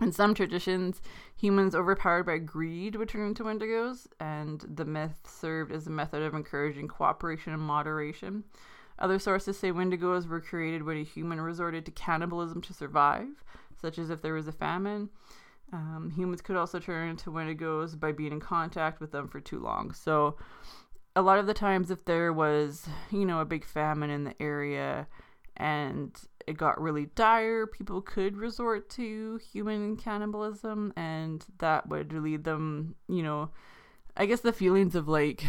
in 0.00 0.12
some 0.12 0.34
traditions, 0.34 1.00
humans 1.36 1.74
overpowered 1.74 2.24
by 2.24 2.38
greed 2.38 2.96
would 2.96 3.08
turn 3.08 3.28
into 3.28 3.44
wendigos, 3.44 4.06
and 4.20 4.64
the 4.68 4.84
myth 4.84 5.20
served 5.26 5.72
as 5.72 5.86
a 5.86 5.90
method 5.90 6.22
of 6.22 6.34
encouraging 6.34 6.88
cooperation 6.88 7.52
and 7.52 7.62
moderation. 7.62 8.44
Other 8.98 9.18
sources 9.18 9.58
say 9.58 9.72
wendigos 9.72 10.26
were 10.26 10.40
created 10.40 10.82
when 10.82 10.98
a 10.98 11.04
human 11.04 11.40
resorted 11.40 11.84
to 11.86 11.90
cannibalism 11.92 12.60
to 12.62 12.74
survive, 12.74 13.28
such 13.80 13.98
as 13.98 14.10
if 14.10 14.22
there 14.22 14.34
was 14.34 14.48
a 14.48 14.52
famine. 14.52 15.10
Um, 15.72 16.12
humans 16.14 16.42
could 16.42 16.56
also 16.56 16.78
turn 16.78 17.08
into 17.08 17.30
wendigos 17.30 17.98
by 17.98 18.12
being 18.12 18.32
in 18.32 18.40
contact 18.40 19.00
with 19.00 19.12
them 19.12 19.28
for 19.28 19.40
too 19.40 19.58
long. 19.58 19.92
So, 19.92 20.36
a 21.14 21.22
lot 21.22 21.38
of 21.38 21.46
the 21.46 21.54
times, 21.54 21.90
if 21.90 22.04
there 22.04 22.32
was, 22.32 22.86
you 23.10 23.24
know, 23.24 23.40
a 23.40 23.46
big 23.46 23.64
famine 23.64 24.10
in 24.10 24.24
the 24.24 24.40
area 24.40 25.06
and 25.56 26.14
it 26.46 26.56
got 26.56 26.80
really 26.80 27.06
dire, 27.14 27.66
people 27.66 28.00
could 28.00 28.36
resort 28.36 28.88
to 28.90 29.40
human 29.52 29.96
cannibalism, 29.96 30.92
and 30.96 31.44
that 31.58 31.88
would 31.88 32.12
lead 32.12 32.44
them, 32.44 32.94
you 33.08 33.22
know, 33.22 33.50
I 34.16 34.26
guess 34.26 34.40
the 34.40 34.52
feelings 34.52 34.94
of 34.94 35.08
like 35.08 35.44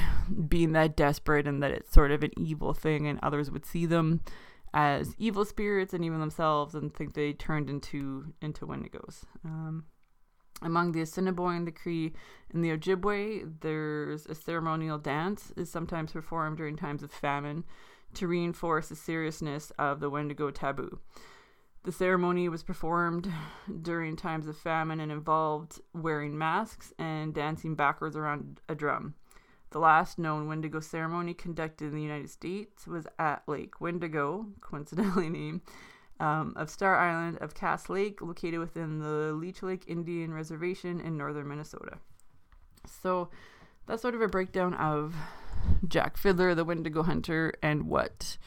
being 0.48 0.74
that 0.74 0.98
desperate 0.98 1.48
and 1.48 1.64
that 1.64 1.72
it's 1.72 1.94
sort 1.94 2.12
of 2.12 2.24
an 2.24 2.32
evil 2.38 2.74
thing, 2.74 3.08
and 3.08 3.20
others 3.22 3.52
would 3.52 3.66
see 3.66 3.86
them 3.86 4.22
as 4.74 5.16
evil 5.18 5.46
spirits 5.46 5.94
and 5.94 6.04
even 6.04 6.20
themselves 6.20 6.76
and 6.76 6.94
think 6.94 7.14
they 7.14 7.34
turned 7.34 7.70
into 7.70 8.34
into 8.42 8.66
Wendigos. 8.66 9.24
Um, 9.46 9.86
among 10.62 10.92
the 10.92 11.02
Assiniboine, 11.02 11.66
the 11.66 11.72
Cree, 11.72 12.14
and 12.52 12.64
the 12.64 12.76
Ojibwe, 12.76 13.62
there's 13.62 14.26
a 14.26 14.36
ceremonial 14.36 14.98
dance 14.98 15.54
is 15.56 15.70
sometimes 15.70 16.12
performed 16.12 16.58
during 16.58 16.76
times 16.76 17.04
of 17.04 17.12
famine 17.12 17.64
to 18.14 18.28
reinforce 18.28 18.90
the 18.90 18.96
seriousness 18.96 19.72
of 19.78 20.00
the 20.00 20.10
Wendigo 20.10 20.52
taboo. 20.52 21.00
The 21.84 21.92
ceremony 21.92 22.50
was 22.50 22.64
performed 22.64 23.32
during 23.82 24.16
times 24.16 24.48
of 24.48 24.58
famine 24.58 25.00
and 25.00 25.12
involved 25.12 25.80
wearing 25.94 26.38
masks 26.38 26.94
and 27.00 27.34
dancing 27.34 27.76
backwards 27.76 28.18
around 28.18 28.60
a 28.68 28.76
drum. 28.76 29.16
The 29.70 29.80
last 29.80 30.18
known 30.18 30.48
Wendigo 30.48 30.80
ceremony 30.80 31.34
conducted 31.34 31.86
in 31.86 31.96
the 31.96 32.02
United 32.02 32.30
States 32.30 32.88
was 32.88 33.08
at 33.20 33.44
Lake 33.48 33.80
Wendigo, 33.80 34.48
coincidentally 34.62 35.30
named, 35.30 35.62
um, 36.20 36.54
of 36.56 36.70
Star 36.70 36.98
Island 36.98 37.38
of 37.40 37.54
Cass 37.54 37.90
Lake, 37.90 38.22
located 38.22 38.60
within 38.60 39.00
the 39.00 39.34
Leech 39.34 39.62
Lake 39.64 39.84
Indian 39.88 40.34
Reservation 40.34 41.00
in 41.00 41.18
northern 41.18 41.48
Minnesota. 41.48 42.00
So 42.86 43.30
that's 43.88 44.02
sort 44.02 44.16
of 44.16 44.22
a 44.22 44.28
breakdown 44.28 44.74
of 44.76 45.16
Jack 45.88 46.18
Fiddler, 46.18 46.54
the 46.54 46.66
Wendigo 46.66 47.04
Hunter, 47.04 47.54
and 47.62 47.88
what 47.88 48.38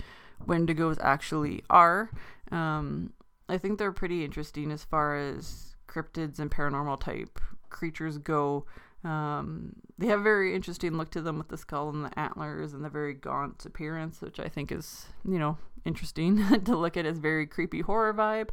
Wendigos 0.47 0.99
actually 1.01 1.65
are. 1.69 2.11
Um, 2.51 3.13
I 3.49 3.59
think 3.59 3.79
they're 3.79 3.93
pretty 3.93 4.25
interesting 4.25 4.71
as 4.71 4.85
far 4.85 5.17
as 5.17 5.75
cryptids 5.89 6.39
and 6.39 6.51
paranormal 6.51 7.01
type 7.01 7.41
creatures 7.69 8.19
go. 8.19 8.67
Um, 9.03 9.75
they 9.99 10.07
have 10.09 10.21
a 10.21 10.23
very 10.23 10.55
interesting 10.55 10.97
look 10.97 11.11
to 11.13 11.23
them 11.23 11.39
with 11.39 11.49
the 11.49 11.57
skull 11.57 11.89
and 11.89 12.05
the 12.05 12.19
antlers 12.19 12.75
and 12.75 12.85
the 12.85 12.91
very 12.91 13.15
gaunt 13.15 13.65
appearance, 13.65 14.21
which 14.21 14.39
I 14.39 14.49
think 14.49 14.71
is, 14.71 15.07
you 15.25 15.39
know, 15.39 15.57
interesting 15.85 16.37
to 16.65 16.77
look 16.77 16.97
at 16.97 17.07
as 17.07 17.19
very 17.19 17.47
creepy 17.47 17.81
horror 17.81 18.13
vibe. 18.13 18.51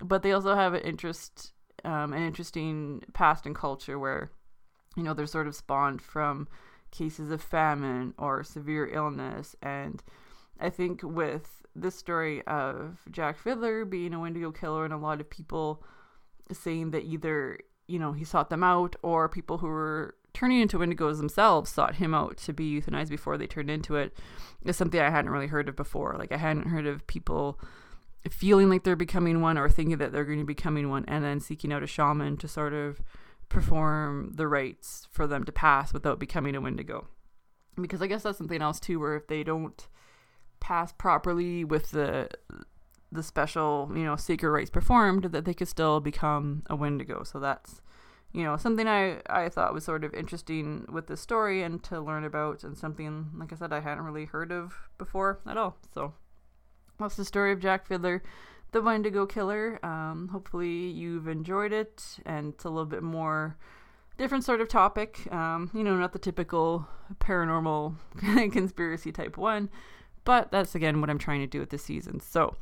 But 0.00 0.22
they 0.22 0.32
also 0.32 0.54
have 0.54 0.74
an 0.74 0.82
interest, 0.82 1.52
um, 1.84 2.12
an 2.12 2.22
interesting 2.22 3.02
past 3.12 3.46
and 3.46 3.54
culture 3.54 3.98
where, 3.98 4.30
you 4.96 5.02
know, 5.02 5.14
they're 5.14 5.26
sort 5.26 5.46
of 5.46 5.54
spawned 5.54 6.02
from 6.02 6.48
cases 6.90 7.30
of 7.30 7.42
famine 7.42 8.14
or 8.18 8.44
severe 8.44 8.86
illness. 8.86 9.56
And 9.62 10.02
I 10.60 10.70
think 10.70 11.02
with 11.02 11.62
this 11.74 11.94
story 11.94 12.42
of 12.46 12.98
Jack 13.10 13.38
Fiddler 13.38 13.84
being 13.84 14.12
a 14.12 14.20
Wendigo 14.20 14.52
killer 14.52 14.84
and 14.84 14.92
a 14.92 14.98
lot 14.98 15.20
of 15.20 15.30
people 15.30 15.82
saying 16.52 16.90
that 16.90 17.04
either, 17.04 17.58
you 17.86 17.98
know, 17.98 18.12
he 18.12 18.24
sought 18.24 18.50
them 18.50 18.62
out 18.62 18.94
or 19.02 19.28
people 19.28 19.58
who 19.58 19.66
were 19.66 20.14
turning 20.34 20.60
into 20.60 20.78
Wendigos 20.78 21.18
themselves 21.18 21.70
sought 21.70 21.96
him 21.96 22.14
out 22.14 22.36
to 22.38 22.52
be 22.52 22.80
euthanized 22.80 23.08
before 23.08 23.36
they 23.36 23.46
turned 23.46 23.70
into 23.70 23.96
it 23.96 24.16
is 24.64 24.76
something 24.76 25.00
I 25.00 25.10
hadn't 25.10 25.30
really 25.30 25.46
heard 25.46 25.68
of 25.68 25.76
before. 25.76 26.16
Like 26.18 26.32
I 26.32 26.36
hadn't 26.36 26.68
heard 26.68 26.86
of 26.86 27.06
people 27.06 27.58
feeling 28.30 28.68
like 28.68 28.84
they're 28.84 28.96
becoming 28.96 29.40
one 29.40 29.58
or 29.58 29.68
thinking 29.68 29.98
that 29.98 30.12
they're 30.12 30.24
going 30.24 30.38
to 30.38 30.44
be 30.44 30.54
becoming 30.54 30.88
one 30.88 31.04
and 31.08 31.24
then 31.24 31.40
seeking 31.40 31.72
out 31.72 31.82
a 31.82 31.86
shaman 31.86 32.36
to 32.36 32.48
sort 32.48 32.72
of 32.72 33.00
perform 33.52 34.32
the 34.34 34.48
rites 34.48 35.06
for 35.10 35.26
them 35.26 35.44
to 35.44 35.52
pass 35.52 35.92
without 35.92 36.18
becoming 36.18 36.56
a 36.56 36.60
Wendigo. 36.60 37.06
Because 37.80 38.02
I 38.02 38.06
guess 38.06 38.22
that's 38.22 38.38
something 38.38 38.62
else 38.62 38.80
too, 38.80 38.98
where 38.98 39.16
if 39.16 39.28
they 39.28 39.44
don't 39.44 39.86
pass 40.60 40.92
properly 40.92 41.64
with 41.64 41.90
the 41.90 42.28
the 43.10 43.22
special, 43.22 43.90
you 43.94 44.04
know, 44.04 44.16
sacred 44.16 44.50
rites 44.50 44.70
performed, 44.70 45.24
that 45.24 45.44
they 45.44 45.52
could 45.52 45.68
still 45.68 46.00
become 46.00 46.62
a 46.70 46.74
Wendigo. 46.74 47.24
So 47.24 47.38
that's, 47.38 47.82
you 48.32 48.42
know, 48.42 48.56
something 48.56 48.88
I, 48.88 49.20
I 49.26 49.50
thought 49.50 49.74
was 49.74 49.84
sort 49.84 50.02
of 50.02 50.14
interesting 50.14 50.86
with 50.90 51.08
this 51.08 51.20
story 51.20 51.62
and 51.62 51.82
to 51.84 52.00
learn 52.00 52.24
about, 52.24 52.64
and 52.64 52.76
something, 52.76 53.30
like 53.36 53.52
I 53.52 53.56
said, 53.56 53.70
I 53.70 53.80
hadn't 53.80 54.04
really 54.04 54.24
heard 54.24 54.50
of 54.50 54.72
before 54.96 55.40
at 55.46 55.58
all. 55.58 55.76
So 55.92 56.14
that's 56.98 57.16
the 57.16 57.26
story 57.26 57.52
of 57.52 57.60
Jack 57.60 57.86
Fiddler, 57.86 58.22
the 58.72 58.82
Wendigo 58.82 59.26
Killer. 59.26 59.78
Um, 59.84 60.28
hopefully 60.32 60.88
you've 60.88 61.28
enjoyed 61.28 61.72
it, 61.72 62.02
and 62.26 62.54
it's 62.54 62.64
a 62.64 62.70
little 62.70 62.86
bit 62.86 63.02
more 63.02 63.56
different 64.18 64.44
sort 64.44 64.60
of 64.60 64.68
topic. 64.68 65.32
Um, 65.32 65.70
you 65.72 65.84
know, 65.84 65.96
not 65.96 66.12
the 66.12 66.18
typical 66.18 66.88
paranormal 67.20 67.94
conspiracy 68.52 69.12
type 69.12 69.36
one, 69.36 69.70
but 70.24 70.50
that's 70.50 70.74
again 70.74 71.00
what 71.00 71.10
I'm 71.10 71.18
trying 71.18 71.40
to 71.40 71.46
do 71.46 71.60
with 71.60 71.70
this 71.70 71.84
season. 71.84 72.20
So, 72.20 72.56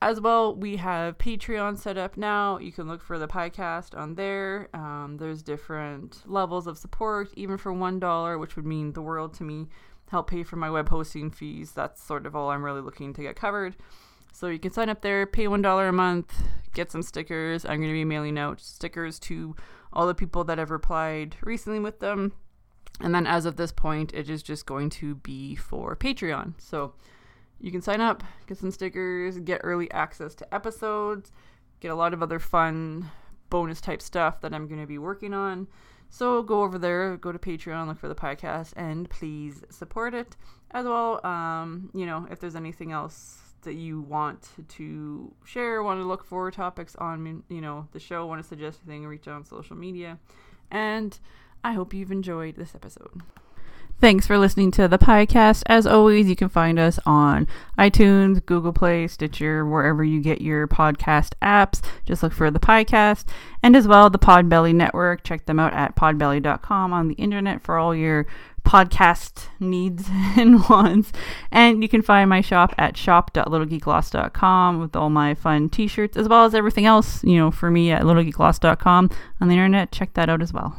as 0.00 0.20
well, 0.20 0.54
we 0.54 0.76
have 0.76 1.18
Patreon 1.18 1.78
set 1.78 1.96
up 1.98 2.16
now. 2.16 2.58
You 2.58 2.72
can 2.72 2.86
look 2.86 3.02
for 3.02 3.18
the 3.18 3.28
podcast 3.28 3.96
on 3.98 4.14
there. 4.14 4.68
Um, 4.74 5.16
there's 5.18 5.42
different 5.42 6.22
levels 6.26 6.66
of 6.66 6.78
support, 6.78 7.30
even 7.36 7.56
for 7.56 7.72
$1, 7.72 8.38
which 8.38 8.54
would 8.56 8.66
mean 8.66 8.92
the 8.92 9.02
world 9.02 9.32
to 9.34 9.44
me. 9.44 9.68
Help 10.10 10.28
pay 10.28 10.42
for 10.42 10.56
my 10.56 10.68
web 10.68 10.90
hosting 10.90 11.30
fees. 11.30 11.72
That's 11.72 12.02
sort 12.02 12.26
of 12.26 12.36
all 12.36 12.50
I'm 12.50 12.62
really 12.62 12.82
looking 12.82 13.14
to 13.14 13.22
get 13.22 13.34
covered. 13.36 13.76
So 14.34 14.48
you 14.48 14.58
can 14.58 14.72
sign 14.72 14.88
up 14.88 15.00
there, 15.00 15.26
pay 15.26 15.44
$1 15.44 15.88
a 15.88 15.92
month, 15.92 16.42
get 16.74 16.90
some 16.90 17.02
stickers. 17.02 17.64
I'm 17.64 17.76
going 17.76 17.88
to 17.88 17.92
be 17.92 18.04
mailing 18.04 18.36
out 18.36 18.60
stickers 18.60 19.20
to 19.20 19.54
all 19.92 20.08
the 20.08 20.14
people 20.14 20.42
that 20.42 20.58
have 20.58 20.72
replied 20.72 21.36
recently 21.40 21.78
with 21.78 22.00
them. 22.00 22.32
And 23.00 23.14
then 23.14 23.28
as 23.28 23.46
of 23.46 23.54
this 23.54 23.70
point, 23.70 24.12
it 24.12 24.28
is 24.28 24.42
just 24.42 24.66
going 24.66 24.90
to 24.90 25.14
be 25.14 25.54
for 25.54 25.94
Patreon. 25.94 26.54
So 26.58 26.94
you 27.60 27.70
can 27.70 27.80
sign 27.80 28.00
up, 28.00 28.24
get 28.48 28.58
some 28.58 28.72
stickers, 28.72 29.38
get 29.38 29.60
early 29.62 29.88
access 29.92 30.34
to 30.34 30.52
episodes, 30.52 31.30
get 31.78 31.92
a 31.92 31.94
lot 31.94 32.12
of 32.12 32.20
other 32.20 32.40
fun 32.40 33.12
bonus 33.50 33.80
type 33.80 34.02
stuff 34.02 34.40
that 34.40 34.52
I'm 34.52 34.66
going 34.66 34.80
to 34.80 34.86
be 34.88 34.98
working 34.98 35.32
on. 35.32 35.68
So 36.10 36.42
go 36.42 36.64
over 36.64 36.76
there, 36.76 37.16
go 37.18 37.30
to 37.30 37.38
Patreon, 37.38 37.86
look 37.86 38.00
for 38.00 38.08
the 38.08 38.16
podcast, 38.16 38.72
and 38.76 39.08
please 39.08 39.62
support 39.70 40.12
it 40.12 40.36
as 40.72 40.86
well. 40.86 41.24
Um, 41.24 41.90
you 41.94 42.04
know, 42.04 42.26
if 42.32 42.40
there's 42.40 42.56
anything 42.56 42.90
else 42.90 43.43
that 43.64 43.74
you 43.74 44.00
want 44.00 44.50
to 44.68 45.32
share, 45.44 45.82
want 45.82 46.00
to 46.00 46.04
look 46.04 46.24
for 46.24 46.50
topics 46.50 46.94
on, 46.96 47.42
you 47.48 47.60
know, 47.60 47.88
the 47.92 48.00
show, 48.00 48.26
want 48.26 48.42
to 48.42 48.48
suggest 48.48 48.80
anything, 48.86 49.06
reach 49.06 49.28
out 49.28 49.34
on 49.34 49.44
social 49.44 49.76
media. 49.76 50.18
And 50.70 51.18
I 51.62 51.72
hope 51.72 51.92
you've 51.92 52.12
enjoyed 52.12 52.56
this 52.56 52.74
episode. 52.74 53.22
Thanks 54.00 54.26
for 54.26 54.36
listening 54.36 54.70
to 54.72 54.86
the 54.86 54.98
podcast. 54.98 55.62
As 55.66 55.86
always, 55.86 56.28
you 56.28 56.36
can 56.36 56.48
find 56.50 56.78
us 56.78 56.98
on 57.06 57.46
iTunes, 57.78 58.44
Google 58.44 58.72
Play, 58.72 59.06
Stitcher, 59.06 59.64
wherever 59.64 60.04
you 60.04 60.20
get 60.20 60.42
your 60.42 60.68
podcast 60.68 61.32
apps. 61.40 61.80
Just 62.04 62.22
look 62.22 62.32
for 62.32 62.50
the 62.50 62.60
podcast. 62.60 63.24
And 63.62 63.74
as 63.74 63.88
well, 63.88 64.10
the 64.10 64.18
Podbelly 64.18 64.74
Network. 64.74 65.24
Check 65.24 65.46
them 65.46 65.58
out 65.58 65.72
at 65.72 65.96
podbelly.com 65.96 66.92
on 66.92 67.08
the 67.08 67.14
internet 67.14 67.62
for 67.62 67.78
all 67.78 67.94
your 67.94 68.26
podcast 68.64 69.46
needs 69.60 70.06
and 70.10 70.68
wants. 70.68 71.12
And 71.50 71.82
you 71.82 71.88
can 71.88 72.02
find 72.02 72.28
my 72.28 72.40
shop 72.40 72.74
at 72.76 72.96
shop.littlegeeklost.com 72.96 74.80
with 74.80 74.96
all 74.96 75.10
my 75.10 75.34
fun 75.34 75.68
t 75.68 75.86
shirts, 75.86 76.16
as 76.16 76.28
well 76.28 76.44
as 76.44 76.54
everything 76.54 76.84
else, 76.84 77.22
you 77.24 77.38
know, 77.38 77.50
for 77.50 77.70
me 77.70 77.90
at 77.90 78.02
littlegeeklost.com 78.02 79.10
on 79.40 79.48
the 79.48 79.54
internet. 79.54 79.92
Check 79.92 80.14
that 80.14 80.28
out 80.28 80.42
as 80.42 80.52
well. 80.52 80.76